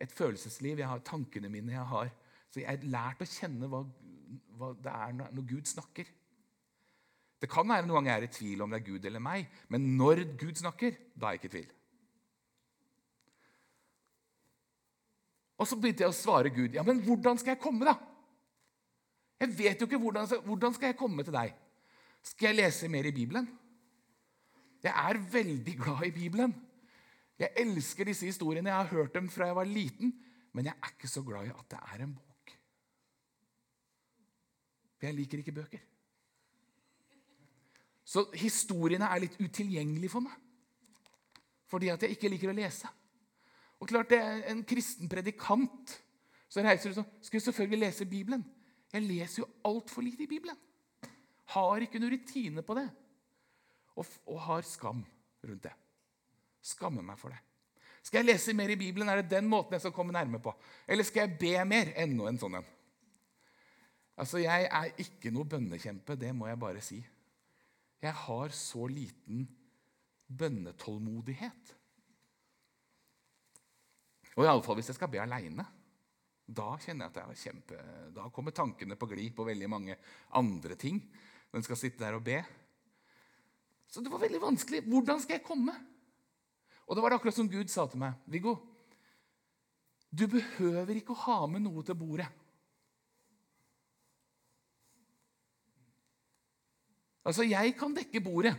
et 0.00 0.14
følelsesliv, 0.16 0.80
jeg 0.80 0.88
har 0.88 1.04
tankene 1.04 1.52
mine. 1.52 1.74
jeg 1.76 1.88
har... 1.92 2.08
Så 2.52 2.60
jeg 2.60 2.68
har 2.68 2.88
lært 2.92 3.22
å 3.24 3.28
kjenne 3.28 3.68
hva, 3.68 3.78
hva 4.60 4.72
det 4.76 4.92
er 4.92 5.12
når 5.20 5.44
Gud 5.48 5.68
snakker. 5.68 6.08
Det 7.40 7.48
kan 7.50 7.68
være 7.68 7.86
noen 7.88 7.98
ganger 7.98 8.12
jeg 8.12 8.20
er 8.20 8.26
i 8.26 8.34
tvil 8.36 8.64
om 8.64 8.72
det 8.72 8.80
er 8.80 8.84
Gud 8.86 9.06
eller 9.08 9.22
meg, 9.24 9.48
men 9.72 9.86
når 9.96 10.20
Gud 10.38 10.60
snakker, 10.60 10.98
da 11.16 11.30
er 11.30 11.36
jeg 11.36 11.40
ikke 11.40 11.48
i 11.48 11.54
tvil. 11.56 11.70
Og 15.58 15.68
så 15.68 15.78
begynte 15.80 16.04
jeg 16.04 16.12
å 16.12 16.16
svare 16.16 16.52
Gud. 16.54 16.76
Ja, 16.76 16.84
men 16.86 17.00
hvordan 17.02 17.40
skal 17.40 17.54
jeg 17.54 17.62
komme, 17.62 17.88
da? 17.88 17.96
Jeg 19.42 19.50
vet 19.58 19.80
jo 19.80 19.88
ikke 19.88 19.98
hvordan, 19.98 20.28
hvordan 20.46 20.74
skal 20.74 20.92
jeg 20.92 20.96
komme 21.00 21.24
til 21.26 21.34
deg. 21.34 21.54
Skal 22.22 22.52
jeg 22.52 22.60
lese 22.60 22.88
mer 22.88 23.08
i 23.10 23.14
Bibelen? 23.14 23.48
Jeg 24.82 24.92
er 24.94 25.18
veldig 25.32 25.74
glad 25.78 26.04
i 26.06 26.10
Bibelen. 26.14 26.54
Jeg 27.38 27.50
elsker 27.56 28.06
disse 28.06 28.26
historiene. 28.26 28.70
Jeg 28.70 28.76
har 28.76 28.92
hørt 28.94 29.14
dem 29.14 29.30
fra 29.30 29.48
jeg 29.50 29.56
var 29.56 29.66
liten. 29.66 30.14
Men 30.52 30.68
jeg 30.70 30.74
er 30.82 30.94
ikke 30.94 31.10
så 31.10 31.24
glad 31.26 31.48
i 31.48 31.54
at 31.56 31.70
det 31.70 31.80
er 31.82 32.04
en 32.04 32.14
bok. 32.14 32.54
For 34.98 35.06
jeg 35.06 35.18
liker 35.18 35.42
ikke 35.42 35.56
bøker. 35.58 35.82
Så 38.04 38.28
historiene 38.38 39.10
er 39.10 39.24
litt 39.24 39.40
utilgjengelige 39.40 40.12
for 40.12 40.22
meg. 40.22 40.38
Fordi 41.66 41.88
at 41.88 42.02
jeg 42.02 42.14
ikke 42.14 42.30
liker 42.30 42.52
å 42.52 42.58
lese. 42.62 42.90
Og 43.82 43.90
klart, 43.90 44.10
det 44.10 44.22
er 44.22 44.50
En 44.52 44.62
kristen 44.62 45.08
predikant 45.10 45.98
så 46.52 46.62
reiser 46.62 46.92
du 46.92 47.00
sånn 47.00 47.14
Skal 47.24 47.40
selvfølgelig 47.40 47.86
lese 47.88 48.06
Bibelen. 48.06 48.44
Jeg 48.92 49.06
leser 49.06 49.42
jo 49.42 49.48
altfor 49.68 50.04
lite 50.04 50.26
i 50.26 50.30
Bibelen. 50.30 50.58
Har 51.54 51.84
ikke 51.84 52.00
noe 52.00 52.12
rutine 52.12 52.64
på 52.64 52.76
det. 52.76 52.88
Og, 53.96 54.06
og, 54.26 54.38
har 54.46 54.64
skam 54.64 55.02
rundt 55.44 55.64
det. 55.64 55.72
Skammer 56.64 57.04
meg 57.04 57.18
for 57.20 57.32
det. 57.32 57.40
Skal 58.02 58.22
jeg 58.22 58.32
lese 58.32 58.54
mer 58.56 58.72
i 58.72 58.78
Bibelen, 58.78 59.08
er 59.08 59.20
det 59.20 59.30
den 59.30 59.48
måten 59.50 59.76
jeg 59.76 59.84
skal 59.84 59.94
komme 59.94 60.14
nærme 60.14 60.40
på? 60.42 60.52
Eller 60.88 61.06
skal 61.06 61.26
jeg 61.26 61.38
be 61.38 61.52
mer? 61.68 61.92
Enda 62.02 62.28
en 62.28 62.40
sånn 62.40 62.56
en. 62.58 62.70
Altså, 64.18 64.42
Jeg 64.42 64.68
er 64.68 64.90
ikke 65.00 65.32
noe 65.32 65.48
bønnekjempe, 65.48 66.16
det 66.18 66.32
må 66.34 66.48
jeg 66.48 66.60
bare 66.60 66.82
si. 66.84 66.98
Jeg 68.02 68.12
har 68.24 68.48
så 68.56 68.86
liten 68.90 69.46
bønnetålmodighet. 70.26 71.76
Og 74.36 74.44
iallfall 74.44 74.78
hvis 74.80 74.90
jeg 74.90 74.98
skal 74.98 75.10
be 75.12 75.20
aleine. 75.22 75.64
Da 76.46 76.74
kjenner 76.82 77.06
jeg 77.06 77.12
at 77.12 77.20
jeg 77.20 77.30
er 77.32 77.42
kjempe, 77.42 77.84
da 78.16 78.26
kommer 78.34 78.54
tankene 78.54 78.98
på 78.98 79.08
glid 79.12 79.34
på 79.36 79.46
veldig 79.46 79.68
mange 79.70 79.96
andre 80.38 80.76
ting. 80.80 80.98
Når 81.52 81.60
en 81.60 81.66
skal 81.66 81.78
sitte 81.78 82.02
der 82.02 82.16
og 82.16 82.24
be. 82.26 82.40
Så 83.92 84.00
det 84.00 84.10
var 84.12 84.22
veldig 84.22 84.40
vanskelig. 84.42 84.82
Hvordan 84.88 85.20
skal 85.22 85.38
jeg 85.38 85.46
komme? 85.46 85.74
Og 86.88 86.96
det 86.96 87.04
var 87.04 87.14
akkurat 87.16 87.36
som 87.36 87.50
Gud 87.50 87.70
sa 87.70 87.86
til 87.88 88.00
meg. 88.02 88.16
Viggo, 88.26 88.56
du 90.12 90.26
behøver 90.28 90.98
ikke 90.98 91.14
å 91.14 91.22
ha 91.26 91.38
med 91.48 91.64
noe 91.64 91.84
til 91.86 91.96
bordet. 91.96 92.28
Altså, 97.22 97.46
jeg 97.46 97.76
kan 97.78 97.94
dekke 97.94 98.20
bordet. 98.24 98.56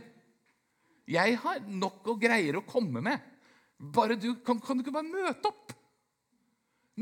Jeg 1.10 1.36
har 1.42 1.60
nok 1.68 2.06
og 2.14 2.20
greier 2.22 2.56
å 2.58 2.64
komme 2.66 3.02
med. 3.04 3.32
Bare 3.76 4.16
du, 4.16 4.30
kan, 4.46 4.58
kan 4.62 4.78
du 4.78 4.84
ikke 4.84 4.94
bare 4.94 5.10
møte 5.10 5.50
opp? 5.50 5.74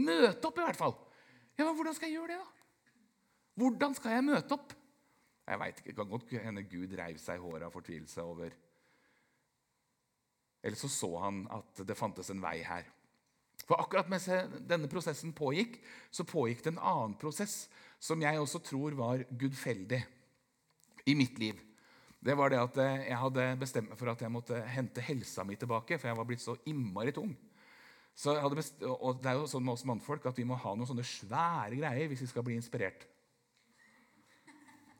Møte 0.00 0.48
opp, 0.48 0.58
i 0.58 0.66
hvert 0.66 0.78
fall. 0.78 0.94
Ja, 1.58 1.66
men 1.66 1.76
Hvordan 1.76 1.96
skal 1.96 2.08
jeg 2.08 2.16
gjøre 2.16 2.32
det, 2.32 2.40
da? 2.40 2.92
Hvordan 3.60 3.94
skal 3.96 4.16
jeg 4.16 4.24
møte 4.24 4.56
opp? 4.56 4.72
Jeg 5.42 5.58
vet 5.60 5.80
ikke, 5.80 5.90
Det 5.90 5.96
kan 5.96 6.08
godt 6.08 6.30
hende 6.46 6.62
Gud 6.62 6.94
reiv 6.96 7.18
seg 7.20 7.36
i 7.36 7.42
håret 7.42 7.66
av 7.66 7.74
fortvilelse 7.74 8.22
over 8.22 8.54
Eller 10.62 10.78
så 10.78 10.88
så 10.88 11.10
han 11.18 11.46
at 11.50 11.82
det 11.86 11.98
fantes 11.98 12.30
en 12.30 12.40
vei 12.40 12.62
her. 12.62 12.86
For 13.66 13.78
akkurat 13.82 14.08
mens 14.10 14.28
denne 14.66 14.88
prosessen 14.90 15.32
pågikk, 15.34 15.80
så 16.10 16.24
pågikk 16.24 16.62
det 16.64 16.72
en 16.72 16.78
annen 16.78 17.16
prosess 17.18 17.66
som 18.02 18.22
jeg 18.22 18.38
også 18.38 18.60
tror 18.62 18.94
var 18.98 19.24
gudfeldig 19.38 20.00
i 21.06 21.14
mitt 21.18 21.38
liv. 21.38 21.58
Det 22.22 22.36
var 22.38 22.50
det 22.50 22.60
at 22.62 22.78
jeg 22.78 23.18
hadde 23.18 23.46
bestemt 23.58 23.90
meg 23.90 23.98
for 23.98 24.12
at 24.12 24.22
jeg 24.22 24.30
måtte 24.30 24.60
hente 24.70 25.02
helsa 25.02 25.42
mi 25.42 25.56
tilbake, 25.58 25.98
for 25.98 26.10
jeg 26.10 26.18
var 26.18 26.28
blitt 26.28 26.42
så 26.42 26.54
innmari 26.70 27.14
tung. 27.14 27.34
Så 28.14 28.34
og 28.36 28.54
Det 29.22 29.30
er 29.30 29.38
jo 29.38 29.48
sånn 29.48 29.64
med 29.64 29.74
oss 29.74 29.86
mannfolk 29.88 30.26
at 30.28 30.38
vi 30.38 30.46
må 30.48 30.58
ha 30.60 30.74
noen 30.76 30.88
sånne 30.88 31.06
svære 31.06 31.78
greier 31.78 32.10
hvis 32.10 32.24
vi 32.26 32.30
skal 32.30 32.44
bli 32.46 32.58
inspirert. 32.58 33.06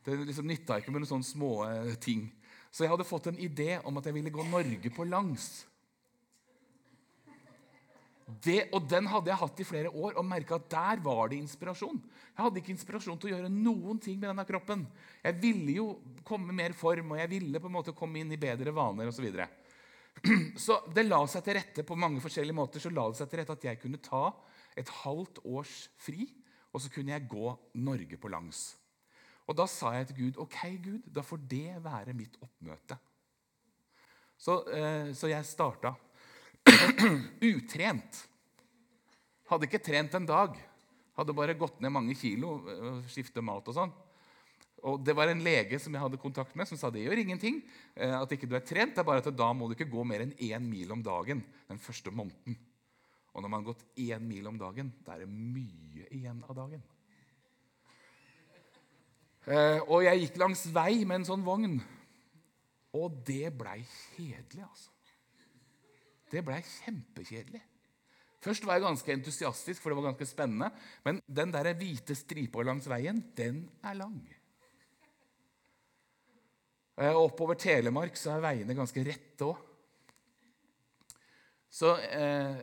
Det 0.03 0.17
liksom 0.19 0.49
nytta 0.49 0.81
ikke 0.81 0.91
med 0.91 1.05
noen 1.05 1.13
sånne 1.13 1.29
små 1.29 1.51
eh, 1.69 1.93
ting. 2.03 2.25
Så 2.73 2.83
jeg 2.83 2.91
hadde 2.91 3.07
fått 3.07 3.29
en 3.31 3.39
idé 3.39 3.77
om 3.87 4.01
at 4.01 4.09
jeg 4.09 4.17
ville 4.17 4.33
gå 4.33 4.47
Norge 4.49 4.91
på 4.95 5.07
langs. 5.07 5.67
Det, 8.43 8.71
og 8.73 8.87
Den 8.89 9.07
hadde 9.11 9.29
jeg 9.31 9.41
hatt 9.43 9.61
i 9.61 9.67
flere 9.67 9.91
år 9.93 10.17
og 10.17 10.27
merka 10.27 10.57
at 10.57 10.71
der 10.73 11.03
var 11.05 11.29
det 11.29 11.39
inspirasjon. 11.43 12.01
Jeg 12.33 12.41
hadde 12.41 12.63
ikke 12.63 12.73
inspirasjon 12.73 13.19
til 13.21 13.29
å 13.29 13.35
gjøre 13.35 13.53
noen 13.53 14.01
ting 14.01 14.17
med 14.17 14.31
denne 14.31 14.47
kroppen. 14.49 14.87
Jeg 15.23 15.37
ville 15.43 15.77
jo 15.77 15.89
komme 16.27 16.55
mer 16.57 16.73
form, 16.77 17.13
og 17.13 17.21
jeg 17.21 17.31
ville 17.35 17.61
på 17.61 17.69
en 17.69 17.77
måte 17.77 17.95
komme 17.97 18.23
inn 18.23 18.33
i 18.33 18.41
bedre 18.41 18.73
vaner 18.75 19.11
osv. 19.11 19.27
Så 19.29 19.62
det 20.97 21.05
la 21.07 21.21
seg 21.31 21.45
til 21.47 21.57
rette 21.59 21.85
på 21.87 21.99
mange 21.99 22.23
forskjellige 22.23 22.57
måter 22.57 22.83
så 22.83 22.93
la 22.93 23.09
det 23.11 23.19
seg 23.19 23.31
til 23.31 23.41
rette 23.41 23.57
at 23.57 23.67
jeg 23.71 23.81
kunne 23.83 24.03
ta 24.03 24.29
et 24.79 24.89
halvt 25.03 25.43
års 25.45 25.89
fri, 26.01 26.27
og 26.73 26.81
så 26.81 26.93
kunne 26.93 27.13
jeg 27.13 27.29
gå 27.29 27.53
Norge 27.85 28.17
på 28.21 28.31
langs. 28.33 28.63
Og 29.51 29.57
da 29.59 29.67
sa 29.69 29.93
jeg 29.97 30.09
til 30.09 30.19
Gud 30.21 30.43
ok, 30.45 30.59
Gud, 30.85 31.09
da 31.13 31.25
får 31.27 31.43
det 31.51 31.81
være 31.85 32.15
mitt 32.17 32.39
oppmøte. 32.41 32.97
Så, 34.39 34.63
eh, 34.75 35.13
så 35.15 35.31
jeg 35.31 35.47
starta 35.47 35.93
utrent. 37.53 38.23
Hadde 39.51 39.69
ikke 39.69 39.83
trent 39.83 40.15
en 40.17 40.27
dag. 40.27 40.57
Hadde 41.19 41.37
bare 41.37 41.59
gått 41.59 41.83
ned 41.83 41.93
mange 41.93 42.17
kilo 42.19 42.57
eh, 42.71 43.03
skifte 43.13 43.45
mat 43.45 43.69
og 43.69 43.77
sånn. 43.77 43.93
Og 44.83 45.03
Det 45.05 45.15
var 45.15 45.31
en 45.31 45.43
lege 45.45 45.79
som 45.79 45.95
jeg 45.95 46.03
hadde 46.03 46.19
kontakt 46.19 46.57
med, 46.59 46.67
som 46.67 46.79
sa 46.79 46.91
det 46.91 47.05
gjør 47.05 47.23
ingenting. 47.23 47.61
Eh, 47.95 48.15
at 48.19 48.33
ikke 48.35 48.49
du 48.51 48.57
er 48.59 48.67
trent, 48.67 48.97
det 48.97 49.03
er 49.03 49.07
bare 49.07 49.23
at 49.23 49.31
da 49.39 49.53
må 49.55 49.69
du 49.69 49.77
ikke 49.77 49.91
gå 49.91 50.03
mer 50.05 50.25
enn 50.25 50.35
én 50.35 50.67
mil 50.67 50.91
om 50.91 51.03
dagen 51.03 51.45
den 51.69 51.79
første 51.83 52.11
måneden. 52.11 52.59
Og 53.33 53.45
når 53.45 53.49
man 53.49 53.63
har 53.63 53.71
gått 53.71 53.85
én 53.97 54.27
mil 54.27 54.49
om 54.51 54.59
dagen, 54.59 54.91
da 55.07 55.15
er 55.15 55.25
det 55.25 55.31
mye 55.31 56.09
igjen 56.11 56.43
av 56.49 56.57
dagen. 56.59 56.83
Eh, 59.47 59.81
og 59.87 60.03
jeg 60.05 60.25
gikk 60.25 60.43
langs 60.43 60.67
vei 60.75 61.03
med 61.03 61.21
en 61.21 61.29
sånn 61.31 61.47
vogn, 61.47 61.79
og 62.95 63.23
det 63.27 63.55
blei 63.59 63.81
kjedelig, 63.87 64.67
altså. 64.67 64.91
Det 66.33 66.43
blei 66.45 66.61
kjempekjedelig. 66.65 67.63
Først 68.43 68.65
var 68.67 68.79
jeg 68.79 68.87
ganske 68.87 69.15
entusiastisk, 69.15 69.83
for 69.83 69.93
det 69.93 69.99
var 70.01 70.11
ganske 70.11 70.27
spennende. 70.27 70.71
Men 71.07 71.21
den 71.31 71.53
der 71.55 71.69
hvite 71.79 72.17
stripa 72.19 72.65
langs 72.67 72.89
veien, 72.91 73.21
den 73.39 73.69
er 73.85 73.99
lang. 74.01 74.17
Eh, 77.03 77.17
oppover 77.19 77.59
Telemark 77.59 78.15
så 78.19 78.37
er 78.37 78.45
veiene 78.45 78.77
ganske 78.79 79.03
rette 79.03 79.47
òg. 79.49 79.59
Så 81.73 81.97
eh, 82.05 82.61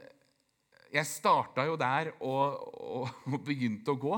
jeg 0.93 1.09
starta 1.09 1.65
jo 1.67 1.75
der 1.79 2.13
og, 2.21 2.61
og, 2.79 3.17
og 3.33 3.43
begynte 3.43 3.91
å 3.91 3.99
gå. 3.99 4.15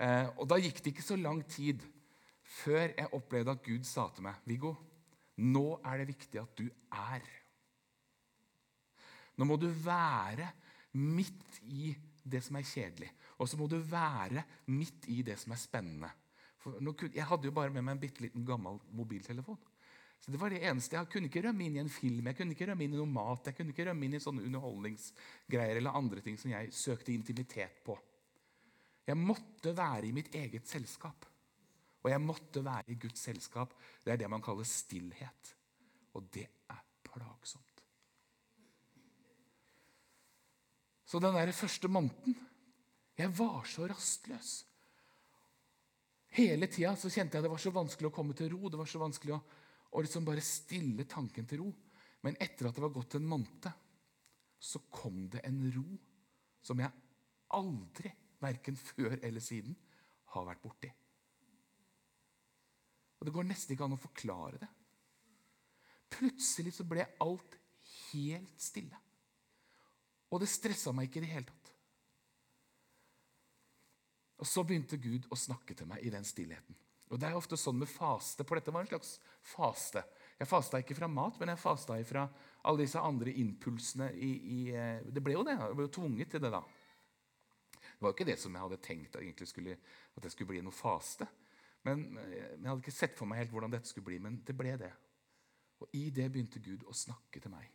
Eh, 0.00 0.28
og 0.36 0.44
da 0.50 0.60
gikk 0.60 0.82
det 0.82 0.92
ikke 0.92 1.06
så 1.06 1.16
lang 1.20 1.40
tid 1.48 1.86
før 2.60 2.90
jeg 2.90 3.12
opplevde 3.16 3.54
at 3.54 3.64
Gud 3.64 3.86
sa 3.86 4.08
til 4.12 4.26
meg, 4.26 4.40
'Viggo, 4.44 4.74
nå 5.40 5.78
er 5.86 6.02
det 6.02 6.10
viktig 6.10 6.40
at 6.42 6.52
du 6.58 6.66
er.' 6.90 7.36
Nå 9.38 9.46
må 9.48 9.56
du 9.56 9.70
være 9.72 10.50
midt 11.00 11.62
i 11.64 11.94
det 12.28 12.42
som 12.44 12.58
er 12.58 12.66
kjedelig. 12.66 13.08
Og 13.40 13.48
så 13.48 13.56
må 13.56 13.70
du 13.70 13.78
være 13.78 14.42
midt 14.68 15.06
i 15.08 15.22
det 15.24 15.38
som 15.40 15.54
er 15.54 15.60
spennende. 15.62 16.10
Jeg 16.66 17.26
hadde 17.26 17.48
jo 17.48 17.56
bare 17.56 17.72
med 17.72 17.84
meg 17.84 17.96
en 17.96 18.02
bitte 18.02 18.24
liten 18.24 18.44
gammel 18.46 18.80
mobiltelefon. 18.92 19.58
Så 20.20 20.32
det 20.32 20.40
var 20.40 20.52
det 20.52 20.60
eneste. 20.68 20.98
Jeg 20.98 21.08
kunne 21.08 21.30
ikke 21.30 21.46
rømme 21.46 21.64
inn 21.64 21.78
i 21.78 21.80
en 21.80 21.92
film, 21.92 22.26
jeg 22.28 22.36
kunne 22.36 22.52
ikke 22.52 22.68
rømme 22.68 22.84
inn 22.84 22.94
i 22.94 23.00
noe 23.00 23.08
mat, 23.08 23.46
jeg 23.48 23.56
kunne 23.56 23.72
ikke 23.72 23.86
rømme 23.88 24.04
inn 24.04 24.18
i 24.18 24.20
sånne 24.20 24.44
underholdningsgreier 24.44 25.80
eller 25.80 25.96
andre 25.96 26.20
ting 26.24 26.36
som 26.40 26.52
jeg 26.52 26.74
søkte 26.76 27.14
intimitet 27.14 27.80
på. 27.86 27.96
Jeg 29.08 29.16
måtte 29.16 29.72
være 29.76 30.10
i 30.10 30.14
mitt 30.14 30.34
eget 30.36 30.68
selskap. 30.68 31.24
Og 32.00 32.08
jeg 32.12 32.20
måtte 32.22 32.62
være 32.64 32.94
i 32.94 32.98
Guds 33.00 33.24
selskap. 33.26 33.72
Det 34.04 34.12
er 34.12 34.20
det 34.20 34.30
man 34.32 34.44
kaller 34.44 34.68
stillhet. 34.68 35.54
Og 36.16 36.28
det 36.32 36.46
er 36.70 36.84
plagsomt. 37.04 37.66
Så 41.10 41.18
den 41.18 41.34
der 41.34 41.52
første 41.52 41.88
måneden 41.88 42.36
Jeg 43.18 43.38
var 43.38 43.64
så 43.64 43.86
rastløs. 43.86 44.66
Hele 46.38 46.68
tida 46.70 46.94
kjente 46.94 47.38
jeg 47.38 47.44
det 47.44 47.50
var 47.50 47.60
så 47.60 47.72
vanskelig 47.74 48.10
å 48.10 48.14
komme 48.14 48.36
til 48.38 48.52
ro. 48.52 48.70
Det 48.70 48.78
var 48.78 48.88
så 48.88 49.00
vanskelig 49.02 49.34
å, 49.34 49.40
å 49.90 50.02
liksom 50.04 50.26
bare 50.26 50.44
stille 50.44 51.06
tanken 51.10 51.48
til 51.50 51.64
ro. 51.64 51.70
Men 52.22 52.38
etter 52.38 52.68
at 52.68 52.76
det 52.76 52.84
var 52.84 52.94
gått 52.94 53.16
en 53.18 53.26
måned, 53.26 53.70
så 54.60 54.82
kom 54.92 55.24
det 55.32 55.42
en 55.48 55.60
ro 55.74 55.86
som 56.62 56.80
jeg 56.82 56.92
aldri, 57.56 58.12
verken 58.40 58.76
før 58.76 59.16
eller 59.16 59.42
siden, 59.42 59.74
har 60.32 60.46
vært 60.46 60.62
borti. 60.62 60.90
Og 63.20 63.26
Det 63.26 63.34
går 63.34 63.48
nesten 63.48 63.74
ikke 63.74 63.88
an 63.88 63.96
å 63.96 64.00
forklare 64.00 64.60
det. 64.62 64.68
Plutselig 66.10 66.72
så 66.76 66.86
ble 66.88 67.04
alt 67.22 67.56
helt 68.10 68.60
stille. 68.60 68.96
Og 70.30 70.40
det 70.40 70.48
stressa 70.48 70.92
meg 70.94 71.08
ikke 71.08 71.20
i 71.20 71.24
det 71.26 71.32
hele 71.34 71.48
tatt. 71.48 71.59
Og 74.40 74.48
Så 74.48 74.64
begynte 74.64 74.96
Gud 75.00 75.28
å 75.28 75.36
snakke 75.36 75.76
til 75.76 75.88
meg 75.90 76.04
i 76.04 76.12
den 76.12 76.24
stillheten. 76.24 76.76
Og 77.10 77.18
Det 77.18 77.26
er 77.26 77.36
ofte 77.36 77.58
sånn 77.58 77.80
med 77.80 77.90
faste, 77.90 78.44
for 78.46 78.56
dette 78.56 78.72
var 78.72 78.84
en 78.84 78.90
slags 78.90 79.16
faste. 79.42 80.02
Jeg 80.38 80.48
fasta 80.48 80.78
ikke 80.80 80.94
fra 80.96 81.08
mat, 81.10 81.36
men 81.40 81.50
jeg 81.52 81.60
fasta 81.60 81.96
fra 82.06 82.28
alle 82.64 82.84
disse 82.84 83.00
andre 83.02 83.34
impulsene. 83.42 84.12
I, 84.14 84.30
i, 84.30 84.60
eh, 84.70 85.02
det 85.04 85.22
ble 85.24 85.34
jo 85.34 85.42
det. 85.44 85.58
Jeg 85.58 85.76
ble 85.76 85.88
jo 85.88 85.96
tvunget 85.98 86.30
til 86.30 86.44
det 86.44 86.52
da. 86.54 86.62
Det 87.80 87.98
var 88.00 88.12
jo 88.12 88.16
ikke 88.16 88.28
det 88.30 88.38
som 88.40 88.54
jeg 88.54 88.64
hadde 88.64 88.80
tenkt 88.80 89.18
at, 89.18 89.42
skulle, 89.48 89.76
at 90.16 90.22
det 90.22 90.32
skulle 90.32 90.54
bli 90.54 90.62
noe 90.64 90.72
faste. 90.72 91.26
Men 91.84 92.06
eh, 92.22 92.54
Jeg 92.54 92.64
hadde 92.68 92.80
ikke 92.84 92.94
sett 92.94 93.18
for 93.18 93.28
meg 93.28 93.42
helt 93.42 93.52
hvordan 93.52 93.74
dette 93.74 93.90
skulle 93.90 94.06
bli, 94.06 94.22
men 94.22 94.40
det 94.46 94.56
ble 94.56 94.78
det. 94.80 94.94
Og 95.82 95.98
I 95.98 96.06
det 96.14 96.30
begynte 96.30 96.62
Gud 96.62 96.86
å 96.86 96.96
snakke 96.96 97.42
til 97.42 97.52
meg. 97.52 97.68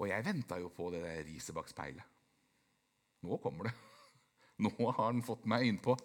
Og 0.00 0.08
jeg 0.08 0.26
venta 0.26 0.58
jo 0.58 0.72
på 0.74 0.88
det 0.90 1.04
der 1.04 1.22
riset 1.28 1.54
bak 1.54 1.68
speilet. 1.70 2.02
Nå 3.22 3.38
kommer 3.44 3.68
det. 3.68 3.76
Nå 4.64 4.72
har 4.90 5.02
han 5.02 5.22
fått 5.24 5.44
meg 5.50 5.66
innpå 5.68 5.96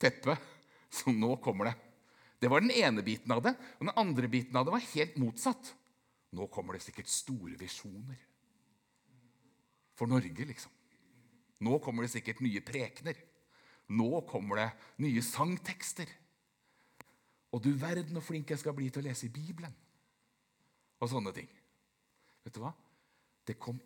teppet, 0.00 0.40
så 0.92 1.12
nå 1.14 1.36
kommer 1.42 1.70
det. 1.70 1.76
Det 2.42 2.50
var 2.50 2.60
den 2.60 2.74
ene 2.74 3.04
biten 3.06 3.30
av 3.32 3.42
det. 3.44 3.54
Og 3.78 3.86
den 3.86 3.96
andre 3.96 4.28
biten 4.28 4.56
av 4.58 4.66
det 4.66 4.74
var 4.74 4.90
helt 4.92 5.18
motsatt. 5.22 5.72
Nå 6.34 6.48
kommer 6.50 6.74
det 6.74 6.82
sikkert 6.82 7.10
store 7.12 7.54
visjoner. 7.60 8.18
For 9.94 10.10
Norge, 10.10 10.46
liksom. 10.48 10.72
Nå 11.62 11.78
kommer 11.84 12.02
det 12.02 12.10
sikkert 12.16 12.42
nye 12.42 12.62
prekener. 12.66 13.20
Nå 13.94 14.24
kommer 14.26 14.58
det 14.58 14.68
nye 15.04 15.22
sangtekster. 15.22 16.10
Og 17.52 17.62
du 17.62 17.70
verden 17.78 18.16
hvor 18.16 18.26
flink 18.26 18.50
jeg 18.50 18.62
skal 18.62 18.74
bli 18.74 18.88
til 18.90 19.04
å 19.04 19.06
lese 19.06 19.28
i 19.28 19.34
Bibelen. 19.34 19.74
Og 20.98 21.10
sånne 21.12 21.34
ting. 21.36 21.50
Vet 22.42 22.56
du 22.56 22.62
hva? 22.64 22.72
Det 23.46 23.58
kom 23.60 23.78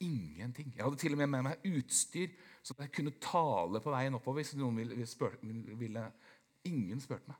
ingenting. 0.00 0.72
Jeg 0.76 0.84
hadde 0.84 1.00
til 1.00 1.14
og 1.14 1.20
med 1.20 1.30
med 1.34 1.46
meg 1.46 1.68
utstyr 1.70 2.32
så 2.62 2.76
jeg 2.78 2.92
kunne 2.92 3.16
tale 3.22 3.80
på 3.80 3.92
veien 3.92 4.16
oppover 4.16 4.42
hvis 4.42 4.56
noen 4.60 4.82
ville, 4.82 5.06
spør, 5.08 5.38
ville. 5.80 6.02
Ingen 6.68 7.00
spurte 7.00 7.30
meg. 7.30 7.38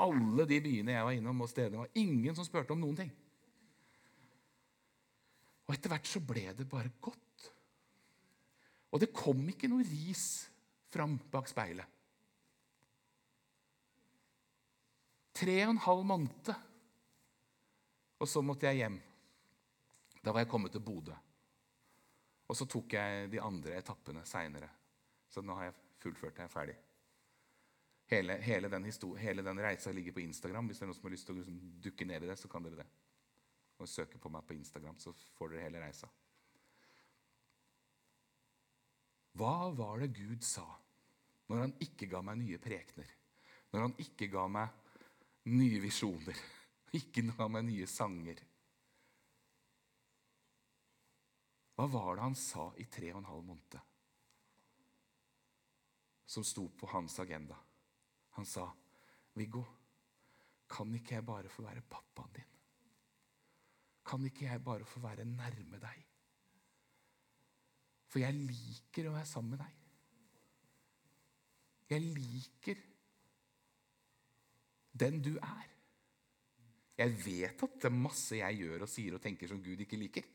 Alle 0.00 0.46
de 0.48 0.60
byene 0.62 0.94
jeg 0.94 1.06
var 1.06 1.16
innom, 1.16 1.42
og 1.42 1.50
stedene, 1.50 1.82
var 1.82 1.98
ingen 1.98 2.36
som 2.36 2.46
spurte 2.46 2.72
om 2.72 2.80
noen 2.80 3.00
ting. 3.02 3.10
Og 5.66 5.74
etter 5.74 5.92
hvert 5.92 6.08
så 6.08 6.22
ble 6.24 6.46
det 6.56 6.68
bare 6.70 6.92
godt. 7.02 7.48
Og 8.90 9.02
det 9.02 9.12
kom 9.14 9.42
ikke 9.50 9.68
noe 9.70 9.86
ris 9.86 10.48
fram 10.90 11.18
bak 11.30 11.50
speilet. 11.50 11.98
Tre 15.40 15.56
og 15.64 15.74
en 15.74 15.84
halv 15.84 16.06
måned. 16.06 16.52
Og 18.20 18.28
så 18.28 18.42
måtte 18.44 18.70
jeg 18.70 18.82
hjem. 18.82 18.98
Da 20.20 20.34
var 20.34 20.44
jeg 20.44 20.50
kommet 20.52 20.74
til 20.74 20.82
Bodø. 20.84 21.14
Og 22.50 22.56
så 22.58 22.66
tok 22.66 22.96
jeg 22.96 23.28
de 23.30 23.38
andre 23.42 23.76
etappene 23.78 24.24
seinere. 24.26 24.68
Så 25.30 25.42
nå 25.46 25.54
har 25.54 25.68
jeg 25.68 25.76
fullført. 26.02 26.40
Jeg 26.40 26.48
er 26.48 26.52
ferdig. 26.52 26.78
Hele, 28.10 28.34
hele, 28.42 28.68
den 28.72 28.88
hele, 29.22 29.42
den 29.46 29.60
reisa 29.62 29.92
ligger 29.94 30.16
på 30.16 30.24
Instagram. 30.24 30.66
Hvis 30.66 30.80
det 30.80 30.82
er 30.82 30.90
noen 30.90 30.98
som 30.98 31.06
har 31.06 31.14
lyst 31.14 31.28
til 31.28 31.36
å 31.36 31.38
liksom 31.38 31.60
dukke 31.84 32.08
ned 32.10 32.26
i 32.26 32.30
det, 32.32 32.36
så 32.40 32.50
kan 32.50 32.66
dere 32.66 32.82
det. 32.82 32.88
Og 33.78 33.88
søke 33.88 34.18
på 34.18 34.32
meg 34.34 34.42
på 34.48 34.56
Instagram, 34.58 34.98
så 34.98 35.14
får 35.38 35.52
dere 35.52 35.68
hele 35.68 35.84
reisa. 35.84 36.10
Hva 39.38 39.70
var 39.78 40.02
det 40.02 40.10
Gud 40.18 40.42
sa 40.42 40.66
når 41.50 41.62
han 41.62 41.76
ikke 41.86 42.10
ga 42.10 42.18
meg 42.26 42.40
nye 42.42 42.58
prekener? 42.62 43.14
Når 43.70 43.86
han 43.86 43.94
ikke 44.02 44.26
ga 44.32 44.48
meg 44.50 44.74
nye 45.54 45.78
visjoner? 45.82 46.46
Ikke 46.98 47.22
ga 47.22 47.46
meg 47.46 47.62
nye 47.68 47.86
sanger? 47.86 48.40
Hva 51.80 51.86
var 51.88 52.18
det 52.18 52.24
han 52.26 52.34
sa 52.36 52.66
i 52.76 52.84
tre 52.92 53.08
og 53.14 53.22
en 53.22 53.28
halv 53.30 53.44
måned? 53.48 53.74
Som 56.28 56.44
sto 56.44 56.66
på 56.76 56.88
hans 56.92 57.14
agenda. 57.22 57.56
Han 58.36 58.44
sa, 58.44 58.66
'Viggo, 59.32 59.62
kan 60.68 60.92
ikke 60.94 61.14
jeg 61.14 61.24
bare 61.24 61.48
få 61.48 61.62
være 61.62 61.80
pappaen 61.80 62.34
din?' 62.36 62.58
Kan 64.04 64.24
ikke 64.24 64.44
jeg 64.44 64.64
bare 64.64 64.84
få 64.84 65.00
være 65.00 65.24
nærme 65.24 65.80
deg? 65.80 66.02
For 68.12 68.18
jeg 68.18 68.34
liker 68.34 69.08
å 69.08 69.14
være 69.14 69.26
sammen 69.26 69.50
med 69.50 69.62
deg. 69.64 69.78
Jeg 71.88 72.00
liker 72.00 72.82
den 74.92 75.22
du 75.22 75.38
er. 75.38 75.72
Jeg 76.98 77.16
vet 77.24 77.64
at 77.64 77.80
det 77.80 77.88
er 77.88 77.96
masse 78.04 78.36
jeg 78.36 78.60
gjør 78.60 78.84
og 78.84 78.92
sier 78.92 79.16
og 79.16 79.22
tenker 79.22 79.48
som 79.48 79.64
Gud 79.64 79.80
ikke 79.80 79.96
liker. 79.96 80.28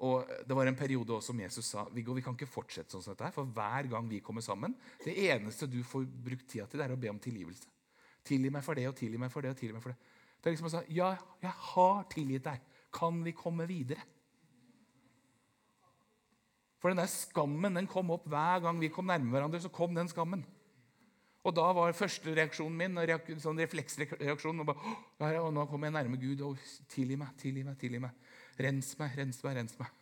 Og 0.00 0.28
Det 0.48 0.56
var 0.56 0.66
en 0.66 0.76
periode 0.76 1.12
også 1.12 1.32
som 1.32 1.40
Jesus 1.40 1.66
sa 1.66 1.84
Viggo, 1.92 2.14
vi 2.16 2.22
kan 2.24 2.36
ikke 2.36 2.48
fortsette 2.48 2.94
sånn 2.94 3.02
som 3.04 3.12
dette. 3.12 3.24
her, 3.24 3.32
For 3.36 3.44
hver 3.44 3.88
gang 3.90 4.08
vi 4.08 4.20
kommer 4.20 4.40
sammen, 4.40 4.74
det 5.04 5.16
eneste 5.28 5.68
du 5.68 5.82
får 5.84 6.06
brukt 6.06 6.48
tida 6.48 6.66
til, 6.66 6.80
det 6.80 6.86
er 6.86 6.94
å 6.96 7.00
be 7.00 7.10
om 7.10 7.18
tilgivelse. 7.18 7.68
Tilgi 8.24 8.50
meg 8.50 8.64
for 8.64 8.74
det 8.74 8.86
og 8.88 8.96
tilgi 8.96 9.18
meg 9.18 9.30
for 9.32 9.42
det. 9.42 9.50
og 9.50 9.56
tilgi 9.56 9.72
meg 9.72 9.82
for 9.82 9.90
Det 9.90 9.98
Det 10.40 10.48
er 10.48 10.56
liksom 10.56 10.66
å 10.66 10.70
si, 10.70 10.94
Ja, 10.94 11.16
jeg 11.42 11.50
har 11.50 12.04
tilgitt 12.04 12.44
deg. 12.44 12.60
Kan 12.92 13.22
vi 13.22 13.32
komme 13.32 13.66
videre? 13.66 14.00
For 16.80 16.88
den 16.88 16.96
der 16.96 17.06
skammen 17.06 17.74
den 17.76 17.86
kom 17.86 18.10
opp 18.10 18.24
hver 18.24 18.62
gang 18.64 18.80
vi 18.80 18.88
kom 18.88 19.06
nærme 19.06 19.30
hverandre. 19.30 19.60
så 19.60 19.68
kom 19.68 19.94
den 19.94 20.08
skammen. 20.08 20.44
Og 21.44 21.54
da 21.54 21.72
var 21.72 21.92
første 21.96 22.34
reaksjonen 22.36 22.76
min 22.76 22.98
reak 22.98 23.28
sånn 23.40 23.58
refleksreaksjon 23.58 24.60
og 24.60 24.66
bare, 24.66 25.50
Nå 25.52 25.66
kommer 25.66 25.88
jeg 25.88 25.92
nærme 25.92 26.20
Gud. 26.20 26.40
og 26.40 26.58
Tilgi 26.88 27.16
meg, 27.16 27.36
tilgi 27.36 27.64
meg, 27.64 27.78
tilgi 27.78 27.98
meg. 27.98 28.10
Rens 28.60 28.92
meg, 29.00 29.16
rens 29.16 29.40
meg, 29.44 29.56
rens 29.56 29.78
meg. 29.80 29.96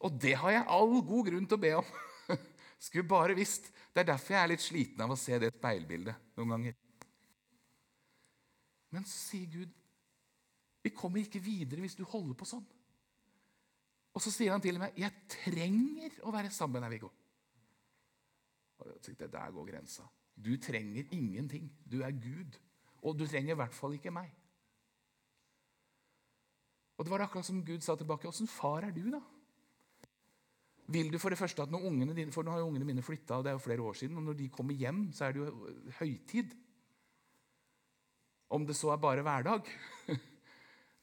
Og 0.00 0.14
det 0.22 0.36
har 0.40 0.54
jeg 0.54 0.68
all 0.76 0.94
god 1.04 1.26
grunn 1.28 1.48
til 1.48 1.58
å 1.58 1.62
be 1.64 1.72
om. 1.80 1.90
Skulle 2.86 3.08
bare 3.08 3.36
visst. 3.36 3.68
Det 3.92 4.02
er 4.02 4.12
derfor 4.12 4.36
jeg 4.36 4.42
er 4.42 4.52
litt 4.52 4.64
sliten 4.64 5.04
av 5.04 5.12
å 5.12 5.18
se 5.18 5.36
det 5.42 5.52
speilbildet 5.56 6.36
noen 6.38 6.54
ganger. 6.54 6.78
Men 8.90 9.06
så 9.06 9.16
sier 9.18 9.50
Gud, 9.50 9.74
vi 10.80 10.92
kommer 10.96 11.20
ikke 11.20 11.42
videre 11.42 11.84
hvis 11.84 11.98
du 11.98 12.06
holder 12.08 12.38
på 12.38 12.48
sånn. 12.48 12.64
Og 14.10 14.22
så 14.24 14.32
sier 14.34 14.50
han 14.50 14.62
til 14.62 14.78
meg, 14.80 14.96
'Jeg 14.98 15.12
trenger 15.30 16.16
å 16.26 16.32
være 16.34 16.50
sammen 16.50 16.80
med 16.80 16.90
deg, 16.90 16.98
Viggo'. 16.98 17.12
Der 19.20 19.50
går 19.52 19.66
grensa. 19.66 20.02
Du 20.34 20.56
trenger 20.56 21.04
ingenting. 21.12 21.70
Du 21.84 22.00
er 22.02 22.10
Gud. 22.10 22.56
Og 23.02 23.18
du 23.18 23.26
trenger 23.26 23.52
i 23.52 23.60
hvert 23.60 23.74
fall 23.74 23.92
ikke 23.94 24.10
meg. 24.10 24.32
Og 27.00 27.06
det 27.06 27.12
var 27.14 27.22
akkurat 27.24 27.48
som 27.48 27.62
Gud 27.64 27.80
sa 27.80 27.94
tilbake. 27.96 28.28
Åssen 28.28 28.48
far 28.50 28.84
er 28.84 28.92
du, 28.92 29.06
da? 29.08 29.22
Vil 30.92 31.08
du 31.08 31.16
for 31.22 31.32
det 31.32 31.38
første 31.40 31.64
at 31.64 31.70
når 31.72 31.86
ungene 31.88 32.12
dine, 32.12 32.32
For 32.34 32.44
nå 32.44 32.52
har 32.52 32.60
jo 32.60 32.66
ungene 32.68 32.84
mine 32.84 33.04
flytta, 33.04 33.38
og 33.38 33.46
det 33.46 33.54
er 33.54 33.56
jo 33.56 33.62
flere 33.64 33.86
år 33.88 33.96
siden, 33.96 34.18
og 34.20 34.26
når 34.26 34.36
de 34.36 34.48
kommer 34.52 34.76
hjem, 34.76 35.06
så 35.16 35.24
er 35.24 35.32
det 35.32 35.40
jo 35.40 35.70
høytid. 35.96 36.52
Om 38.52 38.66
det 38.68 38.76
så 38.76 38.90
er 38.92 39.00
bare 39.00 39.24
hverdag. 39.24 39.70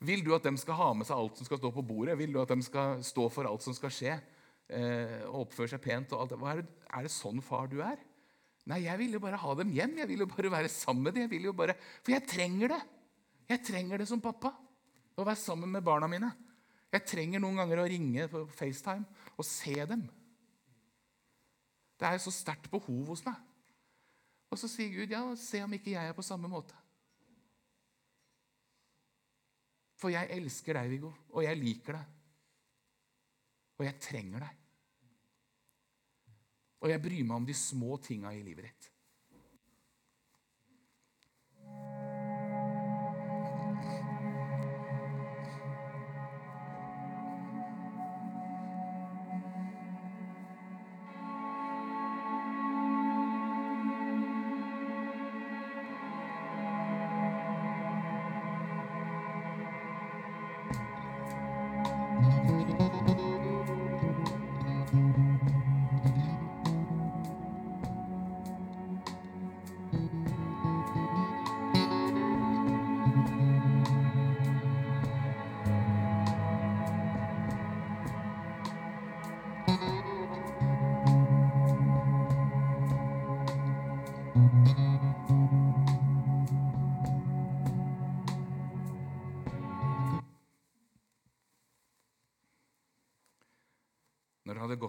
Vil 0.07 0.21
du 0.21 0.36
at 0.36 0.45
de 0.45 0.53
skal 0.62 0.77
ha 0.77 0.91
med 0.93 1.10
seg 1.10 1.17
alt 1.17 1.39
som 1.39 1.49
skal 1.49 1.62
stå 1.63 1.71
på 1.73 1.86
bordet? 1.88 2.17
Vil 2.19 2.36
du 2.36 2.41
at 2.43 2.53
de 2.53 2.60
skal 2.62 3.01
stå 3.01 3.25
for 3.33 3.49
alt 3.49 3.65
som 3.65 3.73
skal 3.73 3.95
skje? 3.95 4.19
Eh, 4.67 5.23
og 5.31 5.47
oppføre 5.47 5.71
seg 5.71 5.81
pent? 5.81 6.13
og 6.13 6.21
alt 6.21 6.36
det? 6.36 6.39
Er, 6.51 6.62
det, 6.62 6.88
er 6.93 7.07
det 7.07 7.13
sånn 7.15 7.41
far 7.41 7.71
du 7.71 7.79
er? 7.81 7.97
Nei, 8.69 8.83
jeg 8.83 8.99
vil 9.01 9.17
jo 9.17 9.23
bare 9.23 9.39
ha 9.41 9.57
dem 9.57 9.73
hjem. 9.73 9.97
Jeg 10.03 10.12
vil 10.12 10.27
jo 10.27 10.29
bare 10.29 10.53
være 10.60 10.69
sammen 10.69 11.07
med 11.07 11.17
dem. 11.17 11.25
Jeg 11.25 11.33
vil 11.33 11.49
jo 11.49 11.57
bare, 11.57 11.73
for 12.03 12.13
jeg 12.13 12.27
trenger 12.29 12.75
det. 12.75 12.81
Jeg 13.47 13.65
trenger 13.65 14.03
det 14.03 14.12
som 14.12 14.21
pappa 14.21 14.51
å 15.17 15.25
være 15.25 15.41
sammen 15.41 15.71
med 15.73 15.86
barna 15.86 16.10
mine. 16.10 16.30
Jeg 16.93 17.06
trenger 17.10 17.41
noen 17.43 17.60
ganger 17.60 17.82
å 17.82 17.89
ringe 17.89 18.27
på 18.32 18.45
FaceTime 18.56 19.06
og 19.36 19.45
se 19.45 19.75
dem. 19.89 20.06
Det 21.97 22.08
er 22.08 22.21
så 22.21 22.32
sterkt 22.34 22.69
behov 22.71 23.12
hos 23.12 23.23
meg. 23.25 23.39
Og 24.53 24.60
så 24.62 24.69
sier 24.71 24.93
Gud, 24.93 25.12
ja, 25.12 25.23
se 25.36 25.60
om 25.65 25.73
ikke 25.75 25.91
jeg 25.95 26.12
er 26.12 26.15
på 26.15 26.25
samme 26.25 26.47
måte. 26.51 26.77
For 29.97 30.13
jeg 30.13 30.30
elsker 30.38 30.77
deg, 30.77 30.91
Viggo, 30.93 31.12
og 31.34 31.43
jeg 31.43 31.58
liker 31.60 31.97
deg. 31.97 32.13
Og 33.77 33.86
jeg 33.86 33.99
trenger 34.01 34.45
deg. 34.45 34.63
Og 36.86 36.91
jeg 36.93 37.01
bryr 37.01 37.25
meg 37.25 37.39
om 37.41 37.47
de 37.47 37.58
små 37.58 37.97
tinga 38.06 38.32
i 38.38 38.43
livet 38.45 38.69
ditt. 38.69 38.91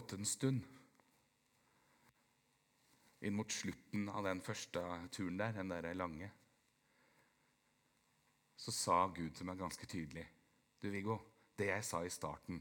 Gått 0.09 0.19
en 0.19 0.27
stund, 0.27 0.65
inn 3.21 3.35
mot 3.35 3.53
slutten 3.53 4.07
av 4.09 4.25
den 4.25 4.41
første 4.41 4.81
turen 5.13 5.37
der, 5.37 5.53
den 5.53 5.69
der 5.69 5.89
lange, 5.95 6.31
så 8.57 8.73
sa 8.73 8.97
Gud 9.13 9.35
til 9.37 9.47
meg 9.47 9.61
ganske 9.61 9.87
tydelig 9.87 10.25
Du, 10.81 10.89
Viggo, 10.91 11.19
det 11.59 11.69
jeg 11.69 11.85
sa 11.85 12.01
i 12.03 12.11
starten 12.11 12.57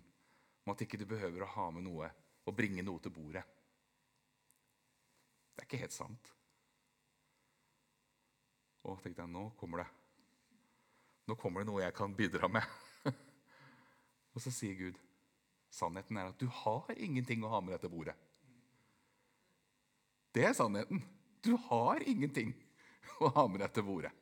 om 0.65 0.73
at 0.73 0.83
ikke 0.83 0.99
du 0.99 1.05
behøver 1.07 1.45
å 1.45 1.49
ha 1.53 1.69
med 1.71 1.87
noe 1.87 2.09
og 2.43 2.57
bringe 2.57 2.83
noe 2.83 2.99
til 3.01 3.15
bordet 3.15 3.45
Det 5.55 5.63
er 5.63 5.69
ikke 5.69 5.81
helt 5.81 5.95
sant. 5.95 6.29
Og 8.83 8.99
tenkte 9.01 9.23
jeg, 9.23 9.31
nå 9.33 9.47
kommer 9.57 9.81
det. 9.81 9.87
Nå 11.27 11.35
kommer 11.39 11.63
det 11.63 11.71
noe 11.71 11.81
jeg 11.81 11.95
kan 11.97 12.13
bidra 12.13 12.47
med. 12.51 12.77
og 14.35 14.43
så 14.43 14.53
sier 14.53 14.77
Gud 14.77 15.06
Sannheten 15.77 16.17
er 16.17 16.31
at 16.31 16.39
du 16.41 16.47
har 16.63 16.89
ingenting 16.97 17.43
å 17.45 17.51
ha 17.53 17.61
med 17.61 17.75
dette 17.75 17.89
bordet. 17.91 18.15
Det 20.33 20.45
er 20.47 20.55
sannheten. 20.57 21.03
Du 21.45 21.53
har 21.69 22.01
ingenting 22.01 22.53
å 23.23 23.29
ha 23.35 23.45
med 23.49 23.61
dette 23.61 23.83
bordet. 23.85 24.13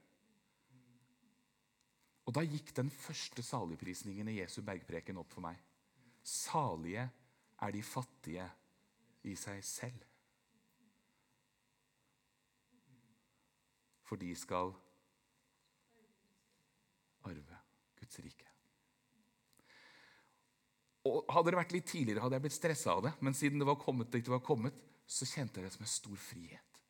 Og 2.26 2.34
da 2.34 2.42
gikk 2.44 2.74
den 2.76 2.90
første 2.90 3.44
saligprisningen 3.46 4.28
i 4.32 4.40
Jesu 4.40 4.60
bergpreken 4.66 5.20
opp 5.22 5.32
for 5.32 5.46
meg. 5.46 5.60
Salige 6.26 7.06
er 7.62 7.76
de 7.76 7.84
fattige 7.86 8.48
i 9.30 9.36
seg 9.38 9.62
selv. 9.66 10.02
For 14.06 14.22
de 14.22 14.34
skal 14.38 14.74
arve 17.26 17.62
Guds 18.02 18.20
rike. 18.26 18.55
Og 21.06 21.26
Hadde 21.30 21.52
det 21.52 21.60
vært 21.60 21.74
litt 21.76 21.88
tidligere, 21.90 22.24
hadde 22.24 22.38
jeg 22.40 22.46
blitt 22.48 22.58
stressa 22.58 22.96
av 22.96 23.04
det. 23.06 23.14
Men 23.26 23.38
siden 23.38 23.62
det 23.62 23.68
var 23.70 23.78
kommet 23.82 24.14
det 24.14 24.26
var 24.32 24.44
kommet, 24.46 24.78
så 25.06 25.28
kjente 25.30 25.62
jeg 25.62 25.68
det 25.68 25.76
som 25.76 25.86
en 25.86 25.92
stor 25.92 26.18
frihet. 26.18 26.82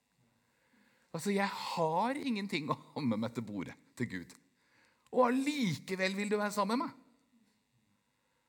Altså, 1.15 1.31
Jeg 1.31 1.47
har 1.47 2.15
ingenting 2.15 2.69
å 2.69 2.75
ha 2.75 3.01
med 3.01 3.19
meg 3.19 3.35
til 3.35 3.43
bordet 3.47 3.75
til 3.95 4.09
Gud. 4.11 4.33
Og 5.15 5.27
allikevel 5.29 6.15
vil 6.15 6.31
du 6.31 6.37
være 6.37 6.51
sammen 6.51 6.79
med 6.79 6.87
meg. 6.87 6.97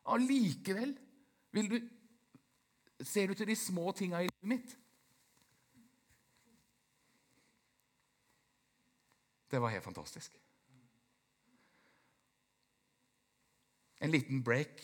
Allikevel 0.07 0.97
vil 1.55 1.71
du 1.71 1.79
Ser 3.05 3.29
du 3.29 3.35
til 3.37 3.51
de 3.51 3.55
små 3.61 3.93
tinga 3.93 4.23
i 4.25 4.29
livet 4.31 4.49
mitt? 4.49 4.71
Det 9.53 9.61
var 9.61 9.69
helt 9.69 9.85
fantastisk. 9.85 10.33
En 14.01 14.11
liten 14.11 14.41
break 14.45 14.81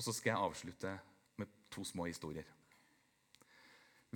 og 0.00 0.04
så 0.06 0.14
skal 0.16 0.32
jeg 0.32 0.40
avslutte 0.48 0.90
med 1.36 1.50
to 1.68 1.82
små 1.84 2.06
historier. 2.08 2.46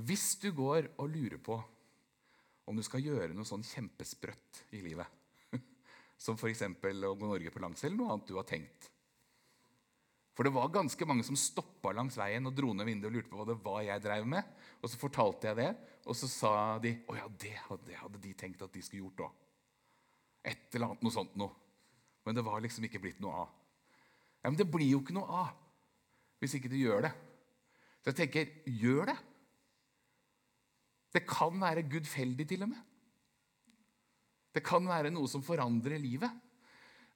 Hvis 0.00 0.30
du 0.40 0.48
går 0.56 0.88
og 0.96 1.10
lurer 1.12 1.36
på 1.36 1.58
om 2.64 2.78
du 2.78 2.82
skal 2.86 3.04
gjøre 3.04 3.34
noe 3.36 3.44
sånn 3.44 3.66
kjempesprøtt 3.68 4.62
i 4.72 4.80
livet, 4.80 5.04
som 6.24 6.38
f.eks. 6.40 6.62
å 6.64 7.12
gå 7.12 7.28
Norge 7.28 7.52
på 7.52 7.60
langs 7.60 7.84
eller 7.84 7.98
noe 7.98 8.14
annet 8.14 8.30
du 8.30 8.38
har 8.38 8.46
tenkt 8.48 8.88
For 10.32 10.48
det 10.48 10.54
var 10.54 10.72
ganske 10.72 11.06
mange 11.06 11.26
som 11.28 11.36
stoppa 11.36 11.92
langs 11.92 12.16
veien 12.16 12.48
og 12.48 12.56
dro 12.56 12.72
ned 12.72 12.88
vinduet 12.88 13.10
og 13.10 13.18
lurte 13.18 13.32
på 13.34 13.42
hva 13.42 13.46
det 13.50 13.58
var 13.66 13.82
jeg 13.84 14.02
drev 14.02 14.24
med. 14.26 14.48
Og 14.80 14.90
så 14.90 14.98
fortalte 14.98 15.50
jeg 15.50 15.58
det, 15.60 15.68
og 16.08 16.16
så 16.16 16.30
sa 16.32 16.54
de 16.82 16.94
å 17.06 17.18
ja, 17.18 17.28
det 17.28 17.52
hadde, 17.68 17.98
hadde 18.00 18.22
de 18.24 18.32
tenkt 18.40 18.64
at 18.64 18.72
de 18.72 18.82
skulle 18.82 19.04
gjort 19.04 19.28
òg. 19.28 19.36
Et 20.48 20.64
eller 20.72 20.88
annet 20.88 21.04
noe 21.04 21.14
sånt 21.14 21.36
noe. 21.38 21.52
Men 22.24 22.40
det 22.40 22.42
var 22.48 22.64
liksom 22.64 22.88
ikke 22.88 23.04
blitt 23.04 23.20
noe 23.22 23.44
av. 23.44 23.52
Ja, 24.40 24.48
Men 24.48 24.58
det 24.58 24.66
blir 24.72 24.88
jo 24.88 25.04
ikke 25.04 25.14
noe 25.14 25.44
av 25.44 25.52
hvis 26.44 26.58
ikke 26.58 26.70
du 26.72 26.76
gjør 26.78 27.08
det. 27.08 27.12
Så 28.04 28.12
jeg 28.12 28.20
tenker 28.20 28.50
gjør 28.68 29.10
det. 29.10 29.18
Det 31.14 31.22
kan 31.28 31.56
være 31.60 31.86
gudfeldig, 31.88 32.46
til 32.50 32.66
og 32.66 32.72
med. 32.72 32.80
Det 34.54 34.62
kan 34.66 34.86
være 34.86 35.12
noe 35.14 35.30
som 35.30 35.42
forandrer 35.42 35.98
livet. 36.02 36.30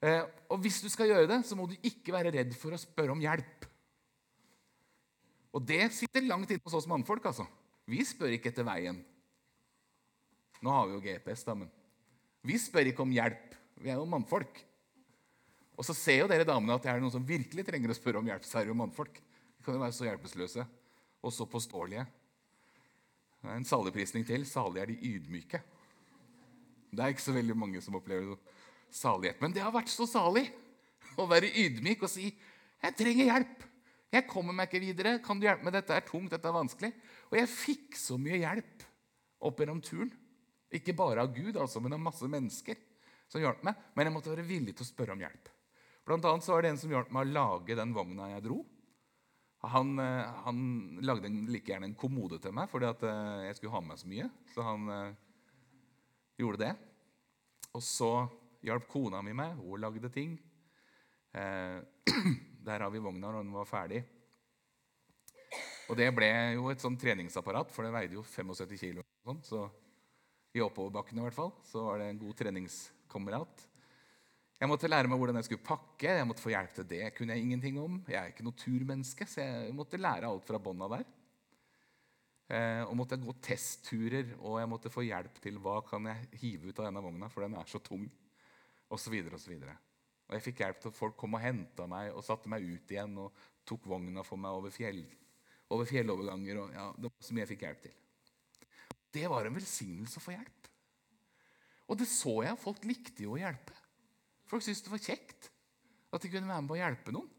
Eh, 0.02 0.22
og 0.50 0.62
hvis 0.62 0.80
du 0.82 0.88
skal 0.90 1.10
gjøre 1.10 1.28
det, 1.30 1.42
så 1.46 1.58
må 1.58 1.66
du 1.68 1.74
ikke 1.82 2.14
være 2.14 2.32
redd 2.34 2.54
for 2.58 2.74
å 2.74 2.80
spørre 2.80 3.14
om 3.14 3.22
hjelp. 3.22 3.66
Og 5.54 5.64
det 5.66 5.88
sitter 5.96 6.26
langt 6.26 6.50
inne 6.54 6.62
hos 6.64 6.76
oss 6.78 6.88
mannfolk. 6.90 7.26
altså. 7.30 7.46
Vi 7.88 8.04
spør 8.06 8.34
ikke 8.36 8.52
etter 8.52 8.66
veien. 8.68 9.00
Nå 10.62 10.74
har 10.74 10.88
vi 10.88 10.96
jo 10.96 11.02
GPS, 11.04 11.44
da, 11.46 11.54
men 11.54 11.70
vi 12.46 12.58
spør 12.58 12.90
ikke 12.90 13.04
om 13.04 13.14
hjelp. 13.14 13.54
Vi 13.78 13.90
er 13.90 13.98
jo 14.00 14.08
mannfolk. 14.10 14.58
Og 15.78 15.86
så 15.86 15.94
ser 15.94 16.24
jo 16.24 16.28
dere 16.30 16.46
damene 16.46 16.74
at 16.74 16.82
det 16.82 16.90
er 16.90 17.02
noen 17.02 17.14
som 17.14 17.26
virkelig 17.26 17.62
trenger 17.68 17.92
å 17.92 17.96
spørre 17.96 18.18
om 18.18 18.26
hjelp. 18.26 18.46
Særlig 18.46 18.74
om 18.74 18.80
mannfolk. 18.82 19.20
De 19.22 19.64
kan 19.64 19.76
jo 19.76 19.82
være 19.84 19.94
så 19.94 20.08
hjelpeløse 20.08 20.64
og 21.22 21.34
så 21.34 21.46
påståelige. 21.50 22.06
Det 23.38 23.50
er 23.52 23.60
en 23.60 23.68
saligprisning 23.68 24.26
til. 24.26 24.46
Salige 24.48 24.82
er 24.82 24.90
de 24.90 25.12
ydmyke. 25.14 25.60
Det 26.90 27.04
er 27.04 27.14
ikke 27.14 27.28
så 27.28 27.36
veldig 27.36 27.56
mange 27.58 27.82
som 27.84 27.94
opplever 27.94 28.34
salighet. 28.90 29.38
Men 29.42 29.54
det 29.54 29.62
har 29.62 29.74
vært 29.74 29.92
så 29.92 30.08
salig 30.08 30.48
å 31.18 31.26
være 31.30 31.52
ydmyk 31.62 32.02
og 32.02 32.10
si 32.10 32.32
'Jeg 32.78 32.94
trenger 32.94 33.24
hjelp. 33.24 33.62
Jeg 34.12 34.26
kommer 34.26 34.52
meg 34.52 34.68
ikke 34.68 34.80
videre. 34.80 35.18
Kan 35.22 35.38
du 35.38 35.46
hjelpe 35.46 35.64
meg? 35.64 35.72
Dette 35.72 35.94
er 35.94 36.00
tungt. 36.00 36.30
Dette 36.30 36.48
er 36.48 36.52
vanskelig.' 36.52 36.94
Og 37.30 37.38
jeg 37.38 37.48
fikk 37.48 37.96
så 37.96 38.18
mye 38.18 38.38
hjelp 38.38 38.82
opp 39.40 39.58
gjennom 39.58 39.82
turen. 39.82 40.12
Ikke 40.72 40.94
bare 40.96 41.22
av 41.22 41.34
Gud, 41.34 41.56
altså, 41.56 41.80
men 41.80 41.92
av 41.92 42.00
masse 42.00 42.22
mennesker 42.22 42.76
som 43.28 43.40
hjalp 43.40 43.62
meg. 43.62 43.74
Men 43.94 44.06
jeg 44.06 44.14
måtte 44.14 44.30
være 44.30 44.46
villig 44.46 44.76
til 44.76 44.84
å 44.86 44.88
spørre 44.88 45.12
om 45.12 45.20
hjelp. 45.20 45.48
Blant 46.08 46.24
annet 46.24 46.44
så 46.44 46.54
var 46.54 46.64
det 46.64 46.72
en 46.72 46.78
som 46.80 46.92
hjalp 46.92 47.10
meg 47.12 47.26
å 47.26 47.32
lage 47.36 47.74
den 47.76 47.90
vogna 47.92 48.30
jeg 48.30 48.46
dro. 48.46 48.62
Han, 49.68 49.98
eh, 50.00 50.28
han 50.46 50.60
lagde 51.04 51.28
like 51.50 51.68
gjerne 51.68 51.90
en 51.90 51.98
kommode 51.98 52.38
til 52.40 52.54
meg 52.56 52.70
fordi 52.72 52.88
at 52.88 53.02
eh, 53.04 53.48
jeg 53.50 53.58
skulle 53.58 53.74
ha 53.74 53.82
med 53.82 53.92
meg 53.92 54.00
så 54.00 54.08
mye. 54.08 54.28
Så 54.54 54.64
han 54.64 54.88
uh, 54.88 55.16
gjorde 56.40 56.62
det. 56.62 56.70
Og 57.76 57.84
så 57.84 58.12
hjalp 58.64 58.88
kona 58.88 59.20
mi 59.26 59.36
meg. 59.36 59.58
Hun 59.60 59.84
lagde 59.84 60.08
ting. 60.14 60.38
Eh, 61.36 61.76
der 62.70 62.86
har 62.86 62.94
vi 62.94 63.04
vogna 63.04 63.28
når 63.28 63.42
den 63.42 63.52
var 63.58 63.68
ferdig. 63.68 64.00
Og 65.88 65.96
det 65.96 66.08
ble 66.16 66.28
jo 66.56 66.68
et 66.72 66.80
sånn 66.80 66.96
treningsapparat, 67.00 67.70
for 67.72 67.84
det 67.84 67.92
veide 67.92 68.16
jo 68.16 68.24
75 68.24 68.80
kg. 68.80 69.04
Så 69.44 69.66
i 70.56 70.64
oppoverbakkene 70.64 71.20
i 71.20 71.28
hvert 71.28 71.36
fall, 71.36 71.52
så 71.68 71.84
var 71.84 72.00
det 72.00 72.10
en 72.12 72.20
god 72.20 72.36
treningskamerat. 72.40 73.68
Jeg 74.58 74.70
måtte 74.70 74.90
lære 74.90 75.10
meg 75.10 75.20
hvordan 75.20 75.38
jeg 75.38 75.46
skulle 75.46 75.66
pakke. 75.66 76.10
Jeg 76.18 76.26
måtte 76.26 76.42
få 76.42 76.50
hjelp 76.50 76.72
til 76.74 76.88
det. 76.90 77.02
kunne 77.14 77.36
jeg 77.36 77.44
ingenting 77.46 77.78
om. 77.80 78.00
Jeg 78.08 78.18
er 78.18 78.32
ikke 78.32 78.46
noe 78.46 78.58
turmenneske, 78.58 79.26
så 79.26 79.44
jeg 79.44 79.74
måtte 79.76 80.00
lære 80.00 80.26
alt 80.26 80.46
fra 80.46 80.58
bånda 80.58 80.88
der. 80.96 81.04
Eh, 82.48 82.82
og 82.88 82.96
måtte 82.96 83.20
gå 83.20 83.34
testturer, 83.44 84.32
og 84.40 84.58
jeg 84.58 84.70
måtte 84.72 84.90
få 84.90 85.04
hjelp 85.04 85.38
til 85.44 85.60
hva 85.62 85.78
kan 85.86 86.08
jeg 86.10 86.40
hive 86.40 86.72
ut 86.72 86.80
av 86.80 86.88
denne 86.88 87.04
vogna, 87.04 87.28
for 87.30 87.44
den 87.44 87.54
er 87.60 87.70
så 87.70 87.78
tung. 87.78 88.08
Og 88.88 88.98
så 88.98 89.12
videre, 89.12 89.36
og 89.36 89.44
så 89.44 89.52
videre. 89.52 89.76
Og 90.26 90.34
jeg 90.36 90.46
fikk 90.48 90.64
hjelp 90.64 90.80
til 90.80 90.90
at 90.90 90.98
folk 90.98 91.16
kom 91.20 91.36
og 91.36 91.44
henta 91.44 91.86
meg 91.88 92.10
og 92.12 92.24
satte 92.24 92.50
meg 92.50 92.64
ut 92.64 92.90
igjen 92.90 93.14
og 93.20 93.46
tok 93.68 93.86
vogna 93.88 94.24
for 94.26 94.40
meg 94.40 94.58
over 94.58 94.72
fjell 94.74 95.04
over 95.74 95.88
fjelloverganger. 95.88 96.60
og 96.62 96.74
ja, 96.74 96.86
Det 96.96 97.10
var 97.10 97.26
så 97.26 97.34
mye 97.34 97.44
jeg 97.44 97.52
fikk 97.52 97.64
hjelp 97.66 97.82
til. 97.84 97.96
Det 99.18 99.26
var 99.30 99.48
en 99.48 99.56
velsignelse 99.56 100.20
å 100.20 100.24
få 100.24 100.34
hjelp. 100.34 100.70
Og 101.88 102.00
det 102.00 102.08
så 102.10 102.34
jeg. 102.44 102.60
Folk 102.60 102.84
likte 102.88 103.24
jo 103.24 103.36
å 103.36 103.40
hjelpe. 103.40 103.76
Folk 104.48 104.64
syntes 104.64 104.84
det 104.84 104.92
var 104.92 105.02
kjekt 105.04 105.50
at 106.08 106.22
de 106.24 106.30
kunne 106.32 106.48
være 106.48 106.62
med 106.64 106.70
på 106.70 106.76
å 106.78 106.80
hjelpe 106.80 107.12
noen. 107.14 107.34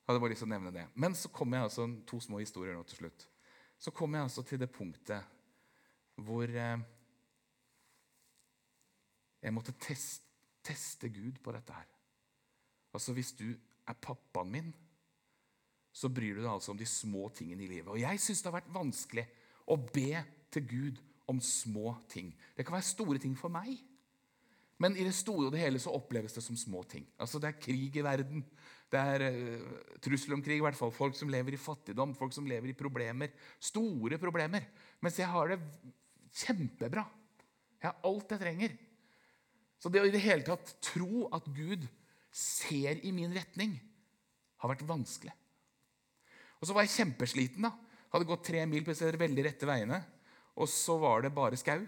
Jeg 0.00 0.08
hadde 0.08 0.22
bare 0.24 0.32
lyst 0.32 0.42
til 0.42 0.48
å 0.48 0.54
nevne 0.54 0.72
det. 0.74 0.86
Men 0.98 1.14
så 1.14 1.30
kom 1.30 1.52
jeg 1.54 1.66
altså, 1.68 1.84
to 2.08 2.18
små 2.24 2.40
historier 2.40 2.74
nå 2.74 2.82
til 2.88 3.04
slutt. 3.04 3.26
Så 3.78 3.92
kom 3.94 4.16
jeg 4.16 4.26
altså 4.26 4.42
til 4.46 4.58
det 4.60 4.70
punktet 4.72 5.36
hvor 6.20 6.50
eh, 6.50 6.82
jeg 9.40 9.54
måtte 9.56 9.76
teste, 9.80 10.26
teste 10.66 11.08
Gud 11.08 11.38
på 11.40 11.54
dette 11.54 11.72
her. 11.72 11.86
Altså 12.92 13.14
Hvis 13.16 13.32
du 13.38 13.46
er 13.88 14.00
pappaen 14.02 14.50
min, 14.52 14.72
så 15.92 16.10
bryr 16.12 16.36
du 16.36 16.42
deg 16.42 16.50
altså 16.52 16.74
om 16.74 16.80
de 16.80 16.86
små 16.86 17.28
tingene 17.34 17.64
i 17.64 17.70
livet. 17.70 17.88
Og 17.88 18.00
jeg 18.00 18.20
syns 18.22 18.42
det 18.42 18.50
har 18.50 18.58
vært 18.58 18.74
vanskelig 18.74 19.24
å 19.70 19.78
be 19.78 20.24
til 20.52 20.66
Gud 20.68 21.00
om 21.30 21.40
små 21.42 21.94
ting. 22.10 22.32
Det 22.56 22.66
kan 22.66 22.76
være 22.76 22.90
store 22.90 23.22
ting 23.22 23.36
for 23.38 23.52
meg, 23.52 23.78
men 24.80 24.96
i 24.96 25.04
det 25.04 25.12
store 25.12 25.48
og 25.48 25.54
det 25.54 25.60
hele 25.60 25.80
så 25.82 25.92
oppleves 25.92 26.32
det 26.32 26.42
som 26.44 26.56
små 26.56 26.82
ting. 26.88 27.04
Altså 27.20 27.38
Det 27.38 27.50
er 27.50 27.60
krig 27.60 27.96
i 28.00 28.04
verden. 28.04 28.44
Det 28.90 28.98
er 28.98 29.24
uh, 29.28 29.80
trussel 30.02 30.34
om 30.34 30.42
krig, 30.42 30.58
i 30.58 30.64
hvert 30.64 30.78
fall. 30.78 30.92
Folk 30.94 31.18
som 31.18 31.30
lever 31.30 31.54
i 31.54 31.60
fattigdom, 31.60 32.14
folk 32.16 32.32
som 32.34 32.48
lever 32.48 32.72
i 32.72 32.76
problemer. 32.78 33.34
Store 33.60 34.18
problemer. 34.18 34.64
Mens 35.04 35.20
jeg 35.20 35.28
har 35.28 35.52
det 35.52 35.60
kjempebra. 36.42 37.04
Jeg 37.76 37.90
har 37.90 38.08
alt 38.08 38.32
jeg 38.32 38.42
trenger. 38.42 38.78
Så 39.80 39.92
det 39.92 40.00
å 40.02 40.08
i 40.08 40.14
det 40.14 40.24
hele 40.24 40.44
tatt 40.48 40.74
tro 40.84 41.26
at 41.32 41.46
Gud 41.56 41.86
ser 42.32 43.00
i 43.04 43.12
min 43.14 43.32
retning, 43.36 43.76
har 44.60 44.72
vært 44.72 44.84
vanskelig. 44.88 45.32
Og 46.60 46.68
så 46.68 46.76
var 46.76 46.84
jeg 46.84 46.96
kjempesliten. 46.98 47.64
da. 47.64 47.72
Hadde 48.12 48.28
gått 48.28 48.44
tre 48.48 48.64
mil 48.68 48.84
på 48.84 48.92
disse 48.92 49.08
veldig 49.08 49.44
rette 49.46 49.68
veiene. 49.68 50.00
Og 50.60 50.68
så 50.68 50.96
var 51.00 51.24
det 51.24 51.32
bare 51.36 51.58
skau. 51.60 51.80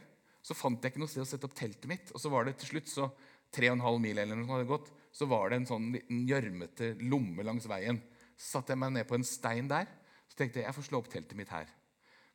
Så 0.42 0.56
fant 0.58 0.82
jeg 0.82 0.92
ikke 0.92 1.02
noe 1.02 1.10
sted 1.10 1.22
å 1.22 1.28
sette 1.28 1.46
opp 1.46 1.54
teltet 1.58 1.86
mitt. 1.90 2.10
Og 2.12 2.22
så 2.22 2.30
var 2.32 2.46
det 2.46 2.56
til 2.60 2.74
slutt 2.74 2.90
så 2.90 3.08
tre 3.54 3.68
og 3.70 3.76
en 3.76 3.84
halv 3.84 4.00
mil 4.02 4.18
eller 4.18 4.36
noe 4.36 4.46
som 4.46 4.54
hadde 4.56 4.70
gått, 4.70 4.90
så 5.12 5.28
var 5.28 5.50
det 5.50 5.60
en 5.60 5.68
sånn 5.68 5.90
liten 5.94 6.22
gjørmete 6.28 6.94
lomme 7.04 7.44
langs 7.46 7.68
veien. 7.70 8.00
Så 8.34 8.56
satte 8.56 8.72
jeg 8.72 8.80
meg 8.80 8.94
ned 8.96 9.08
på 9.08 9.18
en 9.18 9.26
stein 9.28 9.68
der. 9.70 9.90
Så 10.26 10.38
tenkte 10.38 10.60
jeg 10.60 10.66
jeg 10.66 10.76
får 10.78 10.88
slå 10.88 11.02
opp 11.02 11.10
teltet 11.12 11.38
mitt 11.38 11.52
her. 11.52 11.68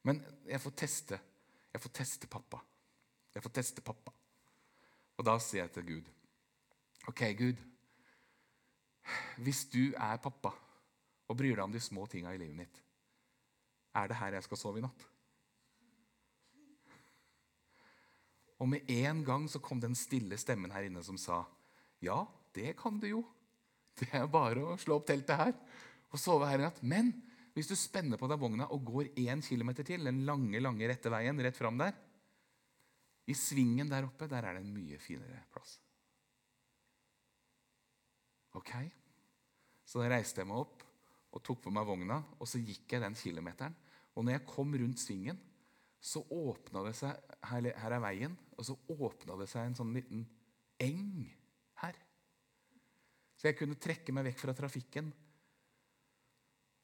Men 0.08 0.22
jeg 0.48 0.62
får 0.64 0.76
teste. 0.78 1.20
Jeg 1.74 1.84
får 1.84 1.96
teste 2.00 2.30
pappa. 2.32 2.62
Jeg 3.34 3.44
får 3.44 3.56
teste 3.58 3.84
pappa. 3.86 4.14
Og 5.18 5.26
da 5.26 5.36
sier 5.42 5.66
jeg 5.66 5.74
til 5.76 5.88
Gud 5.88 6.14
OK, 7.08 7.22
Gud. 7.40 7.60
Hvis 9.40 9.64
du 9.72 9.94
er 9.96 10.20
pappa 10.22 10.52
og 11.28 11.38
bryr 11.40 11.56
deg 11.56 11.64
om 11.64 11.74
de 11.74 11.82
små 11.84 12.06
tinga 12.12 12.34
i 12.36 12.40
livet 12.42 12.58
mitt, 12.58 12.82
er 13.96 14.10
det 14.12 14.18
her 14.20 14.36
jeg 14.36 14.46
skal 14.46 14.60
sove 14.60 14.82
i 14.82 14.84
natt? 14.84 15.06
Og 18.58 18.70
med 18.72 18.90
en 18.90 19.22
gang 19.26 19.46
så 19.50 19.62
kom 19.64 19.82
den 19.82 19.96
stille 19.98 20.38
stemmen 20.42 20.74
her 20.74 20.88
inne 20.88 21.04
som 21.06 21.20
sa 21.22 21.44
ja, 22.04 22.24
det 22.54 22.76
kan 22.78 23.00
du 23.02 23.08
jo. 23.10 23.24
Det 23.98 24.12
er 24.14 24.28
bare 24.30 24.62
å 24.62 24.78
slå 24.78 25.00
opp 25.00 25.08
teltet 25.10 25.40
her 25.40 25.54
og 26.14 26.22
sove 26.22 26.50
her 26.50 26.62
i 26.62 26.68
natt. 26.68 26.84
Men 26.86 27.10
hvis 27.58 27.70
du 27.70 27.74
spenner 27.78 28.20
på 28.22 28.30
deg 28.30 28.38
vogna 28.38 28.68
og 28.74 28.86
går 28.86 29.10
én 29.18 29.42
kilometer 29.42 29.86
til, 29.88 30.06
den 30.06 30.22
lange, 30.28 30.62
lange 30.62 30.90
rette 30.90 31.10
veien 31.10 31.42
rett 31.42 31.58
fram 31.58 31.80
der 31.82 31.96
I 33.28 33.34
svingen 33.36 33.90
der 33.90 34.06
oppe, 34.06 34.30
der 34.30 34.46
er 34.46 34.56
det 34.56 34.62
en 34.64 34.76
mye 34.76 35.00
finere 35.02 35.42
plass. 35.52 35.80
Ok? 38.58 38.72
Så 39.88 40.04
da 40.04 40.12
reiste 40.14 40.44
jeg 40.44 40.50
meg 40.50 40.62
opp 40.62 40.86
og 41.34 41.44
tok 41.44 41.66
på 41.66 41.74
meg 41.74 41.86
vogna, 41.90 42.22
og 42.40 42.48
så 42.50 42.62
gikk 42.62 42.94
jeg 42.94 43.04
den 43.04 43.18
kilometeren. 43.18 43.76
Og 44.16 44.26
når 44.26 44.38
jeg 44.38 44.48
kom 44.50 44.72
rundt 44.78 45.02
svingen, 45.02 45.42
så 46.00 46.22
åpna 46.34 46.86
det 46.86 46.94
seg 46.98 47.18
her, 47.50 47.68
her 47.82 47.96
er 47.98 48.04
veien, 48.06 48.38
og 48.58 48.66
så 48.66 48.76
åpna 48.90 49.38
det 49.38 49.48
seg 49.52 49.68
en 49.68 49.78
sånn 49.78 49.94
liten 49.94 50.26
eng 50.82 51.28
her. 51.84 51.98
Så 53.38 53.52
jeg 53.52 53.58
kunne 53.60 53.78
trekke 53.78 54.14
meg 54.16 54.32
vekk 54.32 54.42
fra 54.42 54.56
trafikken. 54.58 55.12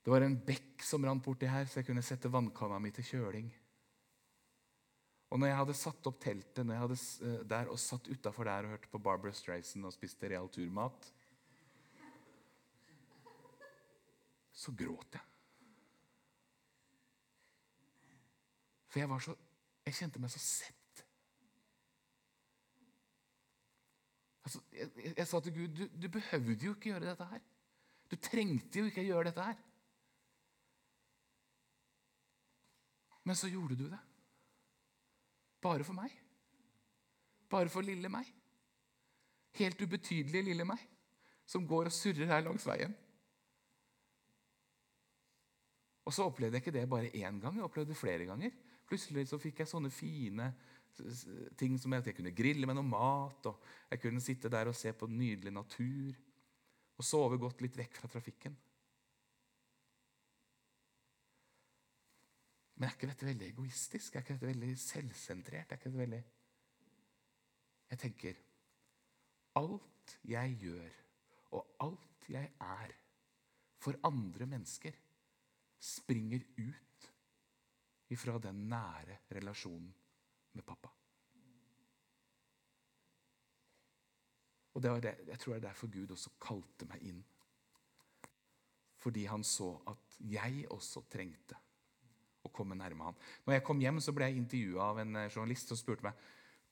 Det 0.03 0.11
var 0.11 0.25
en 0.25 0.37
bekk 0.45 0.83
som 0.85 1.05
rant 1.05 1.23
borti 1.25 1.49
her, 1.49 1.65
så 1.65 1.79
jeg 1.79 1.87
kunne 1.89 2.05
sette 2.05 2.29
vannkanna 2.31 2.77
mi 2.83 2.91
til 2.93 3.07
kjøling. 3.07 3.49
Og 5.33 5.39
når 5.41 5.49
jeg 5.49 5.59
hadde 5.63 5.77
satt 5.79 6.07
opp 6.11 6.19
teltet 6.21 6.61
når 6.61 6.75
jeg 6.75 6.83
hadde, 6.83 6.97
eh, 7.25 7.45
der 7.49 7.73
og 7.73 7.79
satt 7.81 8.09
utafor 8.11 8.45
der 8.45 8.67
og 8.67 8.75
hørte 8.75 8.91
på 8.91 9.01
Barbara 9.01 9.33
Strayson 9.33 9.87
og 9.87 9.95
spiste 9.95 10.29
real 10.29 10.49
turmat, 10.53 11.07
så 14.53 14.75
gråt 14.77 15.17
jeg. 15.17 15.29
For 18.93 19.01
jeg, 19.01 19.21
så, 19.25 19.33
jeg 19.87 19.97
kjente 19.97 20.21
meg 20.21 20.29
så 20.29 20.43
sett. 20.43 20.82
Altså, 24.43 24.61
jeg, 24.75 24.89
jeg, 25.17 25.27
sa 25.27 25.39
til 25.39 25.53
Gud 25.55 25.75
du, 25.77 25.83
du 26.01 26.09
behøvde 26.11 26.65
jo 26.65 26.73
ikke 26.75 26.91
gjøre 26.91 27.05
dette 27.09 27.27
her. 27.29 27.43
Du 28.11 28.15
trengte 28.19 28.79
jo 28.79 28.89
ikke 28.91 29.05
gjøre 29.07 29.29
dette 29.29 29.43
her. 29.43 29.61
Men 33.23 33.39
så 33.39 33.47
gjorde 33.47 33.77
du 33.79 33.85
det. 33.87 33.99
Bare 35.63 35.83
for 35.87 35.95
meg. 35.95 36.11
Bare 37.49 37.71
for 37.71 37.85
lille 37.85 38.09
meg. 38.11 38.27
Helt 39.55 39.81
ubetydelige 39.81 40.49
lille 40.49 40.65
meg, 40.65 40.81
som 41.45 41.67
går 41.67 41.87
og 41.87 41.95
surrer 41.95 42.31
her 42.31 42.43
langs 42.43 42.65
veien. 42.67 42.95
Og 46.03 46.11
så 46.13 46.25
opplevde 46.27 46.57
jeg 46.57 46.65
ikke 46.65 46.75
det 46.75 46.89
bare 46.89 47.13
én 47.15 47.39
gang, 47.39 47.55
jeg 47.55 47.63
opplevde 47.63 47.93
det 47.93 47.99
flere 47.99 48.25
ganger. 48.25 48.51
Plutselig 48.89 49.27
så 49.29 49.39
fikk 49.39 49.61
jeg 49.61 49.69
sånne 49.71 49.91
fine 49.93 50.49
ting 51.57 51.77
som 51.81 51.93
at 51.97 52.07
jeg 52.09 52.17
kunne 52.17 52.35
grille 52.35 52.67
med 52.69 52.77
noe 52.77 52.87
mat, 52.87 53.49
og 53.49 53.63
jeg 53.91 54.01
kunne 54.03 54.21
sitte 54.23 54.51
der 54.51 54.69
og 54.69 54.77
se 54.77 54.93
på 54.93 55.09
nydelig 55.09 55.53
natur 55.53 56.19
og 56.97 57.07
sove 57.07 57.39
godt 57.41 57.63
litt 57.65 57.77
vekk 57.77 57.97
fra 57.97 58.11
trafikken. 58.11 58.55
Men 62.77 62.89
er 62.89 62.95
ikke 62.97 63.09
dette 63.09 63.27
veldig 63.29 63.47
egoistisk? 63.53 64.15
Er 64.15 64.25
ikke 64.25 64.35
dette 64.35 64.49
veldig 64.49 64.73
selvsentrert? 64.81 65.71
Er 65.71 65.79
ikke 65.79 65.89
dette 65.89 66.03
veldig 66.03 66.23
Jeg 67.93 68.01
tenker 68.01 68.39
alt 69.59 70.17
jeg 70.25 70.55
gjør, 70.63 70.93
og 71.53 71.75
alt 71.85 72.29
jeg 72.33 72.49
er 72.65 72.93
for 73.83 73.99
andre 74.07 74.47
mennesker, 74.49 74.95
springer 75.83 76.41
ut 76.57 77.09
ifra 78.13 78.37
den 78.41 78.65
nære 78.71 79.19
relasjonen 79.35 79.91
med 80.53 80.65
pappa. 80.65 80.91
Og 84.73 84.81
det 84.81 84.93
det, 85.03 85.15
Jeg 85.27 85.39
tror 85.39 85.53
det 85.53 85.63
er 85.63 85.67
derfor 85.67 85.87
Gud 85.87 86.11
også 86.11 86.29
kalte 86.41 86.87
meg 86.89 87.03
inn. 87.05 87.23
Fordi 88.97 89.25
han 89.25 89.43
så 89.43 89.75
at 89.87 90.17
jeg 90.19 90.65
også 90.71 91.03
trengte 91.11 91.57
å 92.43 92.51
komme 92.51 92.75
nærme 92.75 93.03
han. 93.03 93.19
Når 93.45 93.53
jeg 93.57 93.63
kom 93.67 93.79
hjem, 93.79 93.99
så 94.03 94.13
ble 94.15 94.29
jeg 94.29 94.41
intervjua 94.41 94.89
av 94.91 95.01
en 95.03 95.15
eh, 95.15 95.29
journalist 95.29 95.71
som 95.71 95.79
spurte 95.79 96.03
meg 96.03 96.13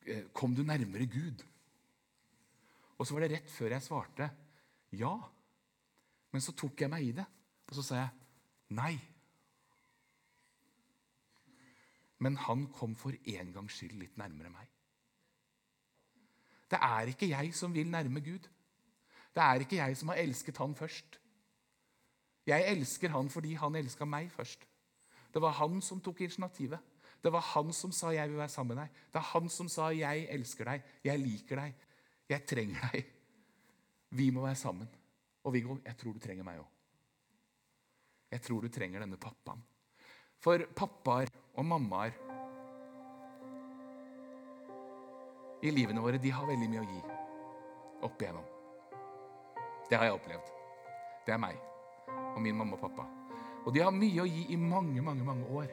eh, 0.08 0.26
kom 0.34 0.56
du 0.56 0.64
nærmere 0.64 1.08
Gud. 1.12 1.44
Og 2.98 3.08
så 3.08 3.16
var 3.16 3.26
det 3.26 3.32
rett 3.36 3.52
før 3.52 3.76
jeg 3.76 3.86
svarte 3.86 4.30
ja. 5.00 5.14
Men 6.32 6.44
så 6.44 6.54
tok 6.56 6.84
jeg 6.84 6.92
meg 6.92 7.08
i 7.08 7.14
det, 7.16 7.26
og 7.68 7.78
så 7.78 7.86
sa 7.86 8.02
jeg 8.02 8.76
nei. 8.76 8.94
Men 12.22 12.38
han 12.38 12.68
kom 12.76 12.94
for 12.96 13.18
en 13.34 13.54
gangs 13.54 13.80
skyld 13.80 13.98
litt 13.98 14.18
nærmere 14.22 14.52
meg. 14.54 14.68
Det 16.72 16.80
er 16.80 17.10
ikke 17.12 17.32
jeg 17.32 17.54
som 17.58 17.74
vil 17.74 17.90
nærme 17.92 18.22
Gud. 18.24 18.46
Det 19.36 19.44
er 19.44 19.64
ikke 19.64 19.80
jeg 19.80 19.98
som 19.98 20.12
har 20.12 20.22
elsket 20.22 20.60
han 20.62 20.76
først. 20.78 21.18
Jeg 22.48 22.68
elsker 22.72 23.12
han 23.14 23.30
fordi 23.30 23.56
han 23.60 23.76
elska 23.76 24.06
meg 24.06 24.30
først. 24.32 24.64
Det 25.34 25.42
var 25.42 25.58
han 25.60 25.82
som 25.82 26.02
tok 26.04 26.22
initiativet. 26.22 26.80
Det 27.22 27.32
var 27.32 27.44
han 27.54 27.74
som 27.74 27.92
sa 27.92 28.12
'jeg 28.12 28.30
vil 28.30 28.38
være 28.38 28.50
sammen 28.50 28.76
med 28.76 28.84
deg'. 28.84 28.94
Det 29.14 29.16
er 29.16 29.32
han 29.34 29.50
som 29.50 29.70
sa 29.70 29.90
'jeg 29.90 30.28
elsker 30.30 30.66
deg', 30.66 30.84
'jeg 31.04 31.20
liker 31.20 31.56
deg', 31.56 31.74
'jeg 32.30 32.48
trenger 32.48 32.80
deg'. 32.82 33.06
Vi 34.10 34.30
må 34.30 34.42
være 34.42 34.56
sammen. 34.56 34.90
Og 35.44 35.54
Viggo, 35.54 35.78
jeg 35.86 35.98
tror 35.98 36.14
du 36.14 36.20
trenger 36.20 36.44
meg 36.44 36.60
òg. 36.60 36.68
Jeg 38.32 38.42
tror 38.42 38.62
du 38.62 38.68
trenger 38.68 39.00
denne 39.00 39.18
pappaen. 39.18 39.64
For 40.38 40.58
pappaer 40.76 41.28
og 41.58 41.66
mammaer 41.68 42.16
i 45.62 45.72
livene 45.74 46.02
våre 46.02 46.20
de 46.22 46.32
har 46.34 46.48
veldig 46.48 46.70
mye 46.72 46.82
å 46.82 46.90
gi 46.90 47.02
opp 48.08 48.22
igjennom. 48.24 48.46
Det 49.90 49.98
har 50.00 50.08
jeg 50.08 50.16
opplevd. 50.16 50.54
Det 51.26 51.36
er 51.36 51.42
meg 51.42 51.60
og 52.32 52.40
min 52.42 52.58
mamma 52.58 52.78
og 52.78 52.82
pappa. 52.82 53.06
Og 53.66 53.74
de 53.76 53.84
har 53.84 53.94
mye 53.94 54.24
å 54.24 54.30
gi 54.30 54.48
i 54.54 54.58
mange, 54.58 55.02
mange, 55.06 55.26
mange 55.28 55.46
år. 55.54 55.68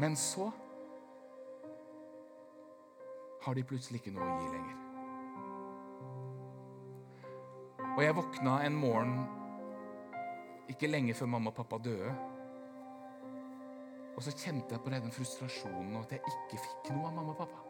Men 0.00 0.14
så 0.16 0.50
har 3.42 3.56
de 3.56 3.64
plutselig 3.66 4.00
ikke 4.00 4.14
noe 4.14 4.28
å 4.28 4.38
gi 4.38 4.52
lenger. 4.54 4.76
Og 7.96 8.02
jeg 8.04 8.16
våkna 8.16 8.60
en 8.64 8.76
morgen 8.78 9.16
ikke 10.70 10.88
lenge 10.88 11.16
før 11.16 11.32
mamma 11.34 11.50
og 11.50 11.56
pappa 11.58 11.80
døde. 11.82 12.12
Og 14.20 14.24
så 14.26 14.34
kjente 14.36 14.74
jeg 14.74 14.82
på 14.84 14.90
den 14.92 15.12
frustrasjonen 15.16 15.94
og 15.96 16.02
at 16.02 16.10
jeg 16.12 16.20
ikke 16.28 16.58
fikk 16.60 16.88
noe 16.92 17.06
av 17.08 17.14
mamma 17.16 17.32
og 17.32 17.38
pappa. 17.38 17.62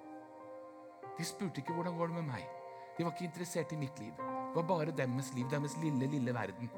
De 1.14 1.26
spurte 1.28 1.60
ikke 1.62 1.76
hvordan 1.76 1.94
går 1.94 2.08
det 2.10 2.16
med 2.16 2.24
meg. 2.26 2.46
De 2.96 3.04
var 3.06 3.12
ikke 3.14 3.28
interessert 3.28 3.70
i 3.70 3.78
mitt 3.78 4.00
liv. 4.02 4.16
Det 4.18 4.56
var 4.56 4.66
bare 4.66 4.94
deres 4.98 5.28
liv, 5.36 5.46
deres 5.46 5.76
lille, 5.78 6.08
lille 6.10 6.34
verden. 6.34 6.72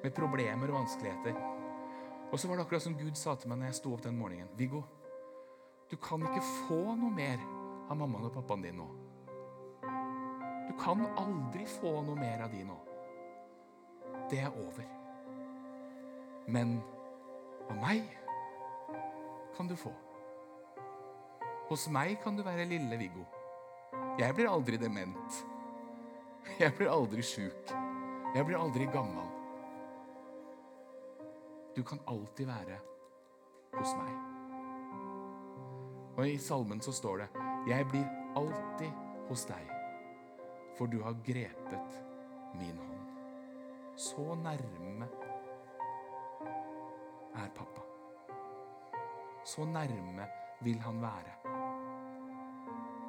Med 0.00 0.14
problemer 0.16 0.72
og 0.72 0.78
vanskeligheter. 0.78 1.36
Og 2.30 2.40
så 2.40 2.48
var 2.48 2.56
det 2.56 2.64
akkurat 2.64 2.86
som 2.86 2.96
Gud 2.96 3.12
sa 3.20 3.34
til 3.36 3.52
meg 3.52 3.60
når 3.60 3.68
jeg 3.68 3.78
sto 3.82 3.92
opp 3.92 4.06
den 4.06 4.16
morgenen. 4.16 4.48
Viggo, 4.56 4.80
du 5.92 5.98
kan 6.00 6.24
ikke 6.24 6.46
få 6.62 6.80
noe 6.96 7.12
mer 7.12 7.44
av 7.92 8.00
mammaen 8.00 8.30
og 8.30 8.32
pappaen 8.38 8.64
din 8.64 8.80
nå. 8.80 8.88
Du 10.70 10.72
kan 10.80 11.04
aldri 11.20 11.68
få 11.76 11.98
noe 12.08 12.16
mer 12.16 12.46
av 12.48 12.56
de 12.56 12.64
nå. 12.72 12.80
Det 14.32 14.40
er 14.46 14.60
over. 14.64 14.88
Men 16.48 16.78
av 17.68 17.76
meg 17.84 18.21
kan 19.62 19.68
du 19.68 19.76
få. 19.78 19.92
Hos 21.68 21.84
meg 21.94 22.16
kan 22.22 22.34
du 22.34 22.42
være 22.42 22.64
lille 22.66 22.96
Viggo. 22.98 23.22
Jeg 24.18 24.34
blir 24.34 24.48
aldri 24.50 24.78
dement. 24.80 25.36
Jeg 26.58 26.74
blir 26.74 26.90
aldri 26.90 27.22
sjuk. 27.22 27.70
Jeg 28.34 28.42
blir 28.48 28.58
aldri 28.58 28.88
gammel. 28.90 29.28
Du 31.76 31.84
kan 31.86 32.02
alltid 32.10 32.50
være 32.50 32.80
hos 33.76 33.94
meg. 34.00 34.10
Og 36.16 36.26
i 36.26 36.34
salmen 36.42 36.82
så 36.82 36.92
står 36.92 37.22
det 37.22 37.28
Jeg 37.70 37.86
blir 37.92 38.10
alltid 38.36 38.90
hos 39.30 39.46
deg, 39.46 39.70
for 40.74 40.90
du 40.90 40.98
har 41.06 41.22
grepet 41.22 42.02
min 42.58 42.82
hånd. 42.82 43.14
Så 43.94 44.26
nærme 44.42 45.08
er 47.38 47.54
pappa. 47.54 47.91
Så 49.44 49.64
nærme 49.66 50.26
vil 50.62 50.78
han 50.80 51.00
være. 51.02 51.34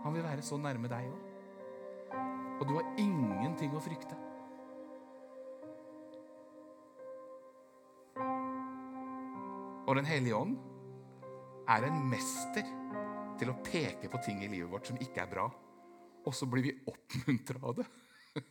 Han 0.04 0.13
vil 0.13 0.24
være 0.24 0.41
så 0.41 0.58
nærme 0.58 0.89
deg 0.89 1.08
òg. 1.12 1.30
Og 2.60 2.67
du 2.67 2.74
har 2.78 2.93
ingenting 2.98 3.76
å 3.76 3.82
frykte. 3.84 4.17
Og 9.84 9.98
Den 10.00 10.10
hellige 10.10 10.36
ånd 10.36 10.56
er 11.69 11.86
en 11.86 12.00
mester 12.10 12.65
til 13.38 13.52
å 13.52 13.60
peke 13.62 14.10
på 14.10 14.22
ting 14.26 14.41
i 14.41 14.50
livet 14.50 14.72
vårt 14.72 14.89
som 14.89 14.98
ikke 14.98 15.22
er 15.22 15.30
bra. 15.30 15.46
Og 16.24 16.34
så 16.34 16.48
blir 16.50 16.65
vi 16.65 16.78
oppmuntra 16.89 17.62
av 17.62 17.78
det. 17.78 17.88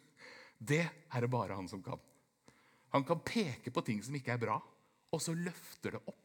Det 0.72 0.84
er 0.84 1.24
det 1.24 1.32
bare 1.32 1.56
han 1.58 1.66
som 1.68 1.82
kan. 1.82 1.98
Han 2.94 3.02
kan 3.08 3.24
peke 3.26 3.72
på 3.74 3.82
ting 3.82 4.02
som 4.04 4.14
ikke 4.14 4.36
er 4.36 4.42
bra, 4.42 4.58
og 5.10 5.20
så 5.22 5.34
løfter 5.34 5.96
det 5.96 6.02
opp. 6.06 6.21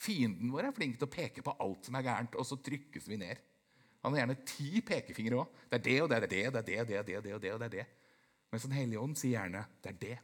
Fienden 0.00 0.48
vår 0.52 0.70
er 0.70 0.76
flink 0.76 0.96
til 0.96 1.08
å 1.08 1.12
peke 1.12 1.44
på 1.44 1.54
alt 1.60 1.88
som 1.88 1.96
er 1.98 2.06
gærent, 2.06 2.36
og 2.40 2.46
så 2.48 2.56
trykkes 2.56 3.08
vi 3.10 3.18
ned. 3.20 3.40
Han 4.00 4.14
har 4.14 4.22
gjerne 4.22 4.38
ti 4.48 4.80
pekefingre 4.80 5.42
òg. 5.42 5.58
Det 5.68 5.76
er 5.76 5.84
det 5.84 5.96
og 6.00 6.08
det, 6.08 6.20
det 6.24 6.40
er 6.40 6.54
det, 6.54 6.62
det 6.64 6.78
er 6.78 6.86
det, 6.88 7.00
det 7.06 7.16
er 7.16 7.24
det, 7.26 7.34
og 7.34 7.42
det 7.42 7.52
og 7.52 7.60
det 7.60 7.68
er 7.68 7.74
det. 7.74 7.86
Mens 8.50 8.64
Den 8.66 8.74
hellige 8.74 9.00
ånd 9.00 9.16
sier 9.18 9.36
gjerne 9.36 9.66
'det 9.82 9.90
er 9.90 9.98
det'. 10.04 10.22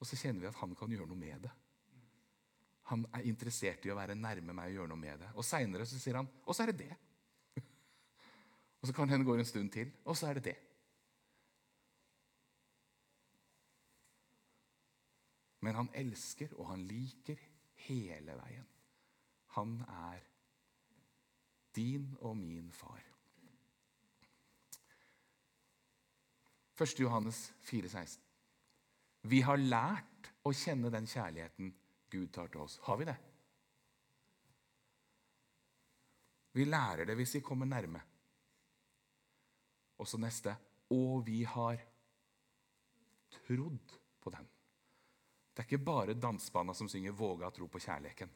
Og 0.00 0.06
så 0.06 0.16
kjenner 0.16 0.40
vi 0.40 0.46
at 0.46 0.60
han 0.60 0.74
kan 0.74 0.90
gjøre 0.90 1.06
noe 1.06 1.18
med 1.18 1.42
det. 1.42 1.50
Han 2.82 3.06
er 3.12 3.26
interessert 3.26 3.84
i 3.84 3.90
å 3.90 3.96
være 3.98 4.14
nærme 4.14 4.52
meg 4.52 4.70
og 4.70 4.74
gjøre 4.78 4.88
noe 4.88 5.02
med 5.02 5.18
det. 5.18 5.30
Og 5.34 5.44
seinere 5.44 5.86
sier 5.86 6.14
han 6.14 6.28
'og 6.46 6.54
så 6.54 6.62
er 6.62 6.72
det 6.72 6.86
det'. 6.86 6.96
Og 8.80 8.86
så 8.86 8.92
kan 8.92 9.08
hende 9.08 9.26
går 9.26 9.38
en 9.38 9.44
stund 9.44 9.72
til, 9.72 9.90
og 10.04 10.16
så 10.16 10.28
er 10.28 10.34
det 10.34 10.44
det. 10.44 10.65
Men 15.60 15.74
han 15.74 15.90
elsker, 15.94 16.52
og 16.56 16.70
han 16.70 16.84
liker 16.88 17.40
hele 17.86 18.36
veien. 18.38 18.66
Han 19.56 19.78
er 19.88 20.24
din 21.76 22.10
og 22.20 22.36
min 22.36 22.72
far. 22.72 23.02
1. 26.76 27.00
Johannes 27.00 27.52
4,16. 27.64 28.18
Vi 29.26 29.40
har 29.40 29.56
lært 29.56 30.28
å 30.46 30.52
kjenne 30.54 30.92
den 30.92 31.08
kjærligheten 31.08 31.72
Gud 32.12 32.28
tar 32.32 32.52
til 32.52 32.62
oss. 32.62 32.76
Har 32.84 33.00
vi 33.00 33.08
det? 33.08 33.16
Vi 36.56 36.64
lærer 36.64 37.08
det 37.08 37.16
hvis 37.16 37.34
vi 37.38 37.44
kommer 37.44 37.68
nærme. 37.68 38.00
Og 39.98 40.08
så 40.08 40.20
neste 40.20 40.54
og 40.92 41.24
vi 41.26 41.42
har 41.48 41.80
trodd 43.32 43.96
på 44.22 44.30
den. 44.30 44.48
Det 45.56 45.62
er 45.62 45.70
ikke 45.70 45.86
bare 45.88 46.14
dansebanda 46.20 46.74
som 46.76 46.88
synger 46.88 47.12
'Våga 47.16 47.50
tro 47.50 47.66
på 47.66 47.80
kjærligheten'. 47.80 48.34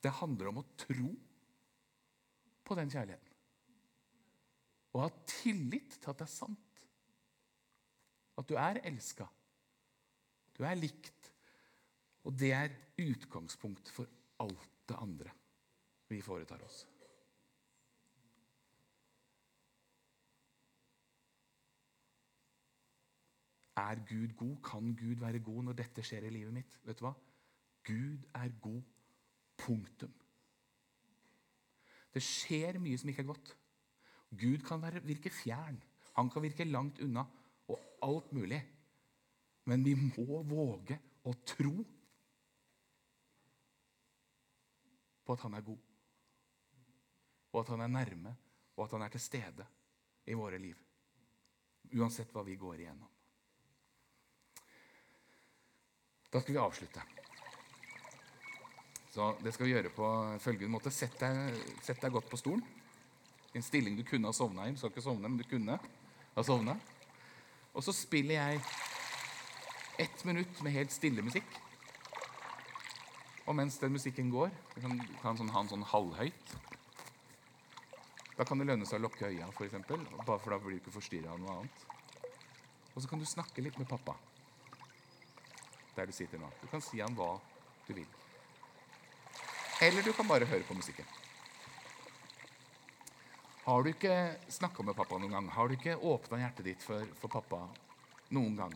Det 0.00 0.10
handler 0.10 0.48
om 0.48 0.58
å 0.58 0.68
tro 0.76 1.10
på 2.64 2.74
den 2.74 2.90
kjærligheten. 2.90 3.34
Og 4.94 5.02
ha 5.02 5.08
tillit 5.26 5.98
til 6.00 6.10
at 6.10 6.18
det 6.18 6.24
er 6.24 6.32
sant. 6.32 6.86
At 8.38 8.48
du 8.48 8.54
er 8.56 8.80
elska. 8.88 9.26
Du 10.56 10.64
er 10.64 10.78
likt. 10.78 11.32
Og 12.24 12.32
det 12.38 12.52
er 12.52 12.76
utgangspunkt 12.96 13.90
for 13.92 14.08
alt 14.40 14.70
det 14.88 14.96
andre 14.96 15.34
vi 16.08 16.22
foretar 16.24 16.62
oss. 16.64 16.86
Er 23.78 24.00
Gud 24.08 24.34
god? 24.36 24.56
Kan 24.64 24.94
Gud 24.98 25.20
være 25.22 25.42
god 25.44 25.68
når 25.68 25.78
dette 25.78 26.02
skjer 26.02 26.26
i 26.26 26.32
livet 26.34 26.54
mitt? 26.54 26.78
Vet 26.86 26.98
du 26.98 27.06
hva? 27.06 27.14
Gud 27.86 28.24
er 28.34 28.54
god. 28.62 28.82
Punktum. 29.58 30.12
Det 32.14 32.22
skjer 32.24 32.78
mye 32.82 32.98
som 32.98 33.10
ikke 33.10 33.24
er 33.24 33.30
godt. 33.30 33.52
Gud 34.38 34.62
kan 34.66 34.82
være, 34.82 35.02
virke 35.06 35.30
fjern. 35.30 35.78
Han 36.16 36.30
kan 36.30 36.42
virke 36.42 36.66
langt 36.66 37.00
unna 37.04 37.24
og 37.68 37.78
alt 38.02 38.32
mulig. 38.32 38.60
Men 39.68 39.84
vi 39.84 39.94
må 39.94 40.42
våge 40.48 40.98
å 41.28 41.34
tro 41.46 41.74
på 45.24 45.36
at 45.36 45.44
han 45.44 45.58
er 45.58 45.66
god. 45.66 45.84
Og 47.52 47.60
at 47.60 47.72
han 47.74 47.84
er 47.84 47.92
nærme, 47.92 48.32
og 48.76 48.86
at 48.86 48.96
han 48.96 49.04
er 49.04 49.12
til 49.12 49.20
stede 49.20 49.66
i 50.28 50.36
våre 50.36 50.60
liv. 50.60 50.78
Uansett 51.98 52.32
hva 52.32 52.44
vi 52.46 52.56
går 52.60 52.80
igjennom. 52.80 53.10
Da 56.32 56.40
skal 56.40 56.54
vi 56.54 56.60
avslutte. 56.60 57.02
Så 59.10 59.30
det 59.42 59.54
skal 59.54 59.66
vi 59.66 59.72
gjøre 59.72 59.92
på 59.94 60.08
følgende 60.44 60.74
måte. 60.74 60.92
Sett 60.92 61.16
deg, 61.20 61.56
sett 61.82 62.02
deg 62.04 62.12
godt 62.12 62.28
på 62.28 62.40
stolen. 62.40 62.64
I 63.54 63.58
en 63.58 63.64
stilling 63.64 63.96
du 63.96 64.04
kunne 64.04 64.28
ha 64.28 64.36
sovna 64.36 64.68
i. 64.68 64.74
Du 64.74 64.80
skal 64.82 64.92
ikke 64.92 65.06
sovne, 65.06 65.24
men 65.24 65.40
du 65.40 65.46
kunne 65.48 65.78
ha 66.36 66.44
sovna. 66.44 66.76
Og 67.72 67.84
så 67.84 67.96
spiller 67.96 68.36
jeg 68.36 68.60
ett 70.04 70.24
minutt 70.28 70.60
med 70.62 70.76
helt 70.76 70.92
stille 70.92 71.24
musikk. 71.24 71.48
Og 73.48 73.56
mens 73.56 73.80
den 73.80 73.96
musikken 73.96 74.28
går, 74.30 74.52
du 74.74 74.80
kan, 74.84 74.98
kan 75.22 75.38
sånn, 75.40 75.48
ha 75.54 75.62
den 75.64 75.70
sånn 75.72 75.86
halvhøyt 75.88 76.50
Da 78.36 78.44
kan 78.44 78.60
det 78.60 78.66
lønne 78.68 78.86
seg 78.86 79.00
å 79.00 79.06
lukke 79.06 79.30
øya, 79.32 79.48
for 79.56 79.64
eksempel, 79.64 80.04
bare 80.26 80.38
for 80.42 80.52
da 80.52 80.58
blir 80.60 80.76
du 80.76 80.82
ikke 80.82 80.92
forstyrra 80.94 81.32
av 81.32 81.40
noe 81.40 81.54
annet. 81.56 81.86
Og 82.92 83.00
så 83.00 83.08
kan 83.08 83.18
du 83.18 83.26
snakke 83.26 83.64
litt 83.64 83.80
med 83.80 83.88
pappa 83.88 84.14
der 85.98 86.08
du 86.08 86.14
sitter 86.14 86.40
nå. 86.40 86.48
Du 86.62 86.66
kan 86.70 86.82
si 86.84 87.00
han 87.02 87.16
hva 87.18 87.34
du 87.86 87.94
vil. 87.96 88.08
Eller 89.82 90.02
du 90.02 90.12
kan 90.14 90.26
bare 90.26 90.48
høre 90.48 90.66
på 90.66 90.76
musikken. 90.78 91.06
Har 93.68 93.82
du 93.84 93.90
ikke 93.90 94.14
snakka 94.48 94.82
med 94.86 94.96
pappa 94.96 95.18
noen 95.20 95.34
gang? 95.34 95.48
Har 95.52 95.68
du 95.68 95.74
ikke 95.76 95.98
åpna 95.98 96.38
hjertet 96.40 96.70
ditt 96.70 96.84
for, 96.84 97.04
for, 97.20 97.28
pappa 97.28 97.66
noen 98.32 98.56
gang? 98.56 98.72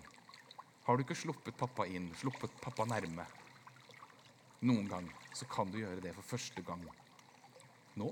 Har 0.85 0.99
du 0.99 1.05
ikke 1.07 1.17
sluppet 1.17 1.57
pappa 1.57 1.87
inn, 1.89 2.11
sluppet 2.21 2.53
pappa 2.61 2.85
nærme 2.91 3.25
noen 4.63 4.87
gang, 4.91 5.09
så 5.35 5.47
kan 5.51 5.71
du 5.73 5.81
gjøre 5.81 6.03
det 6.05 6.13
for 6.15 6.35
første 6.35 6.63
gang 6.67 6.85
nå. 7.99 8.11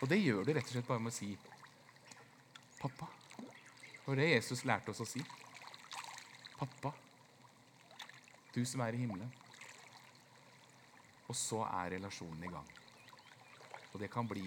Og 0.00 0.08
det 0.10 0.20
gjør 0.20 0.44
du 0.44 0.52
rett 0.54 0.68
og 0.68 0.74
slett 0.74 0.88
bare 0.88 1.02
med 1.02 1.12
å 1.12 1.16
si 1.16 1.34
'Pappa'. 2.80 3.08
Det 3.38 4.06
var 4.06 4.16
det 4.16 4.28
Jesus 4.28 4.64
lærte 4.64 4.90
oss 4.92 5.00
å 5.00 5.06
si. 5.08 5.22
Pappa, 6.58 6.92
du 8.54 8.62
som 8.66 8.80
er 8.84 8.94
i 8.94 9.02
himmelen. 9.02 9.30
Og 11.28 11.36
så 11.36 11.62
er 11.66 11.94
relasjonen 11.96 12.44
i 12.44 12.52
gang. 12.52 12.72
Og 13.92 14.00
det 14.00 14.10
kan 14.12 14.28
bli 14.28 14.44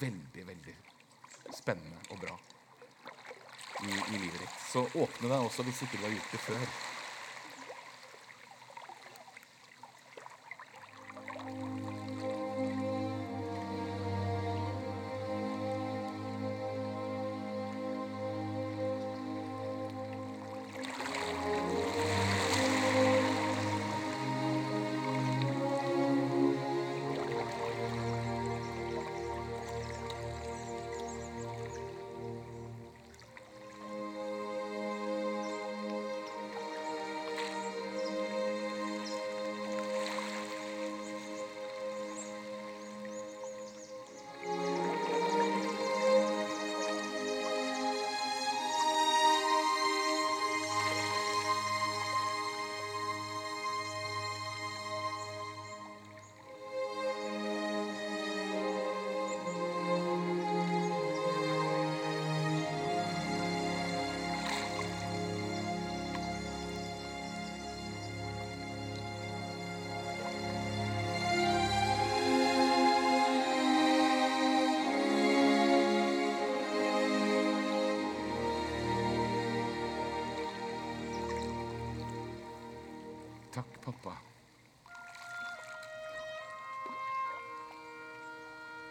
veldig, 0.00 0.46
veldig 0.46 0.74
spennende 1.52 1.98
og 2.10 2.20
bra 2.22 2.38
i, 3.82 3.92
i 3.92 4.18
livet 4.18 4.40
ditt. 4.40 4.56
Så 4.70 4.84
åpne 4.86 5.28
deg 5.28 5.38
også 5.38 5.66
hvis 5.66 5.84
ikke 5.86 5.98
du 6.00 6.06
har 6.06 6.16
gjort 6.16 6.34
det 6.34 6.42
før. 6.46 6.91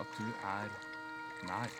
At 0.02 0.10
du 0.18 0.26
er 0.26 0.70
nær. 1.48 1.72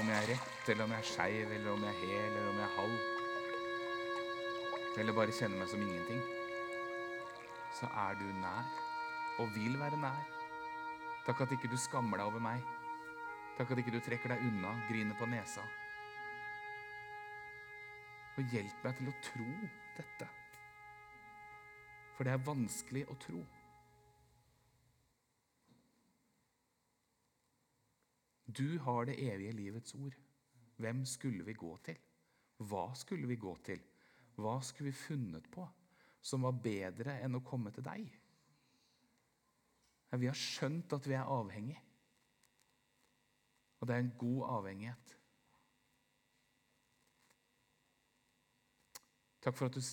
Om 0.00 0.08
jeg 0.10 0.16
er 0.22 0.28
rett, 0.32 0.68
eller 0.68 0.84
om 0.84 0.94
jeg 0.94 0.98
er 1.04 1.10
skeiv, 1.10 1.52
eller 1.58 1.70
om 1.72 1.84
jeg 1.84 1.92
er 1.92 2.00
hel, 2.00 2.30
eller 2.30 2.48
om 2.50 2.58
jeg 2.62 2.68
er 2.68 2.78
halv. 2.78 2.98
Eller 4.98 5.12
bare 5.18 5.34
kjenner 5.36 5.60
meg 5.60 5.68
som 5.70 5.84
ingenting. 5.84 6.22
Så 7.74 7.86
er 8.06 8.16
du 8.18 8.26
nær, 8.40 8.66
og 9.42 9.52
vil 9.54 9.78
være 9.80 9.98
nær. 10.00 10.24
Takk 11.26 11.44
at 11.44 11.54
ikke 11.56 11.70
du 11.72 11.76
skammer 11.80 12.20
deg 12.20 12.26
over 12.32 12.42
meg. 12.42 12.60
Takk 13.58 13.70
at 13.70 13.80
ikke 13.82 13.94
du 13.94 14.00
trekker 14.02 14.34
deg 14.34 14.46
unna, 14.48 14.72
griner 14.88 15.16
på 15.18 15.28
nesa. 15.30 15.64
Og 18.34 18.42
hjelp 18.50 18.78
meg 18.86 18.98
til 18.98 19.12
å 19.12 19.18
tro 19.28 19.50
dette. 19.98 20.26
For 22.14 22.26
det 22.26 22.34
er 22.34 22.46
vanskelig 22.46 23.04
å 23.10 23.16
tro. 23.20 23.42
Du 28.46 28.78
har 28.78 29.08
det 29.08 29.16
evige 29.18 29.52
livets 29.56 29.94
ord. 29.98 30.14
Hvem 30.76 31.04
skulle 31.06 31.44
vi 31.46 31.54
gå 31.58 31.72
til? 31.86 31.98
Hva 32.62 32.86
skulle 32.94 33.26
vi 33.26 33.36
gå 33.40 33.54
til? 33.66 33.80
Hva 34.36 34.58
skulle 34.62 34.90
vi 34.90 34.98
funnet 34.98 35.48
på 35.50 35.64
som 36.24 36.46
var 36.46 36.60
bedre 36.62 37.18
enn 37.22 37.38
å 37.38 37.42
komme 37.44 37.72
til 37.74 37.86
deg? 37.86 38.06
Vi 40.14 40.30
har 40.30 40.38
skjønt 40.38 40.92
at 40.94 41.06
vi 41.10 41.16
er 41.18 41.26
avhengig. 41.26 41.80
Og 43.80 43.88
det 43.88 43.96
er 43.96 44.04
en 44.04 44.14
god 44.18 44.42
avhengighet. 44.60 45.16
Takk 49.44 49.58
for 49.58 49.68
at 49.68 49.76
du, 49.76 49.84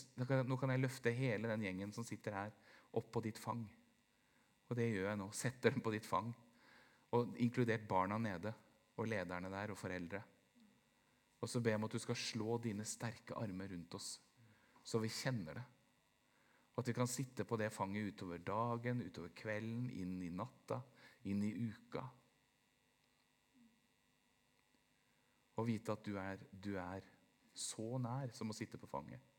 Nå 0.47 0.57
kan 0.59 0.71
jeg 0.71 0.79
løfte 0.79 1.11
hele 1.11 1.49
den 1.51 1.65
gjengen 1.67 1.91
som 1.91 2.07
sitter 2.07 2.37
her, 2.37 2.53
opp 2.95 3.09
på 3.11 3.23
ditt 3.25 3.39
fang. 3.39 3.65
Og 4.71 4.77
det 4.79 4.87
gjør 4.87 5.09
jeg 5.09 5.19
nå. 5.19 5.27
Setter 5.35 5.75
dem 5.75 5.83
på 5.83 5.91
ditt 5.91 6.07
fang. 6.07 6.29
Og 7.17 7.35
inkludert 7.43 7.83
barna 7.89 8.15
nede, 8.21 8.53
og 8.95 9.09
lederne 9.11 9.51
der, 9.51 9.73
og 9.73 9.79
foreldre. 9.79 10.21
Og 11.41 11.49
så 11.49 11.59
ber 11.59 11.73
jeg 11.73 11.81
om 11.81 11.87
at 11.89 11.95
du 11.97 11.99
skal 11.99 12.19
slå 12.19 12.57
dine 12.63 12.85
sterke 12.87 13.35
armer 13.35 13.71
rundt 13.73 13.95
oss, 13.97 14.13
så 14.83 14.99
vi 15.01 15.09
kjenner 15.11 15.57
det. 15.57 15.63
Og 16.71 16.83
at 16.83 16.91
vi 16.91 16.95
kan 16.95 17.09
sitte 17.09 17.43
på 17.45 17.57
det 17.59 17.71
fanget 17.73 18.13
utover 18.13 18.39
dagen, 18.45 19.01
utover 19.03 19.33
kvelden, 19.35 19.89
inn 19.91 20.21
i 20.23 20.29
natta, 20.31 20.79
inn 21.27 21.41
i 21.43 21.51
uka. 21.65 22.05
Og 25.59 25.67
vite 25.67 25.97
at 25.97 26.05
du 26.05 26.15
er, 26.21 26.45
du 26.51 26.71
er 26.79 27.03
så 27.57 27.97
nær 27.99 28.31
som 28.33 28.53
å 28.53 28.55
sitte 28.55 28.79
på 28.79 28.89
fanget. 28.89 29.30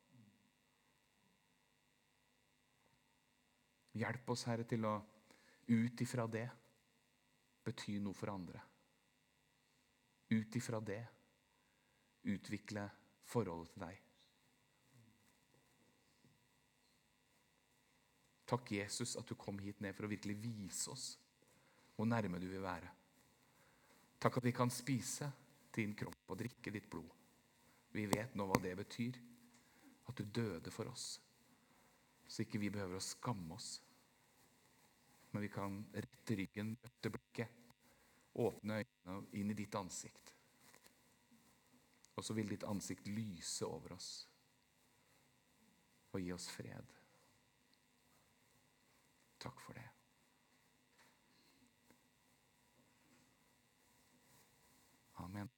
Hjelp 3.99 4.30
oss, 4.32 4.47
Herre, 4.49 4.64
til 4.68 4.86
å 4.88 4.95
ut 5.68 6.01
ifra 6.05 6.26
det 6.30 6.47
bety 7.64 7.99
noe 8.03 8.16
for 8.16 8.32
andre. 8.32 8.62
Ut 10.32 10.57
ifra 10.57 10.80
det 10.80 11.03
utvikle 12.32 12.86
forholdet 13.28 13.74
til 13.74 13.84
deg. 13.84 14.01
Takk, 18.53 18.72
Jesus, 18.76 19.16
at 19.16 19.28
du 19.28 19.36
kom 19.40 19.61
hit 19.64 19.80
ned 19.80 19.97
for 19.97 20.07
å 20.07 20.12
virkelig 20.12 20.36
vise 20.43 20.90
oss 20.93 21.07
hvor 21.97 22.09
nærme 22.09 22.40
du 22.40 22.49
vil 22.51 22.64
være. 22.64 22.90
Takk 24.22 24.38
at 24.38 24.47
vi 24.47 24.53
kan 24.55 24.70
spise 24.72 25.28
din 25.74 25.95
kropp 25.97 26.32
og 26.32 26.38
drikke 26.40 26.72
ditt 26.72 26.88
blod. 26.90 27.09
Vi 27.93 28.05
vet 28.09 28.36
nå 28.36 28.47
hva 28.49 28.59
det 28.62 28.74
betyr. 28.78 29.18
At 30.09 30.18
du 30.18 30.24
døde 30.24 30.72
for 30.74 30.90
oss 30.90 31.20
så 32.32 32.46
ikke 32.46 32.60
vi 32.62 32.70
behøver 32.72 32.96
å 32.96 33.04
skamme 33.04 33.58
oss. 33.58 33.74
Men 35.32 35.44
vi 35.44 35.50
kan 35.52 35.74
rette 35.92 36.36
ryggen, 36.38 36.72
møte 36.80 37.12
blikket, 37.12 37.58
åpne 38.40 38.78
øynene 38.80 39.18
inn 39.36 39.52
i 39.52 39.56
ditt 39.58 39.76
ansikt. 39.76 40.32
Og 42.16 42.24
så 42.24 42.36
vil 42.36 42.48
ditt 42.48 42.64
ansikt 42.68 43.08
lyse 43.12 43.68
over 43.68 43.96
oss 43.98 44.10
og 46.12 46.20
gi 46.20 46.32
oss 46.32 46.48
fred. 46.52 46.96
Takk 49.40 49.60
for 49.64 49.76
det. 49.76 49.88
Amen. 55.24 55.51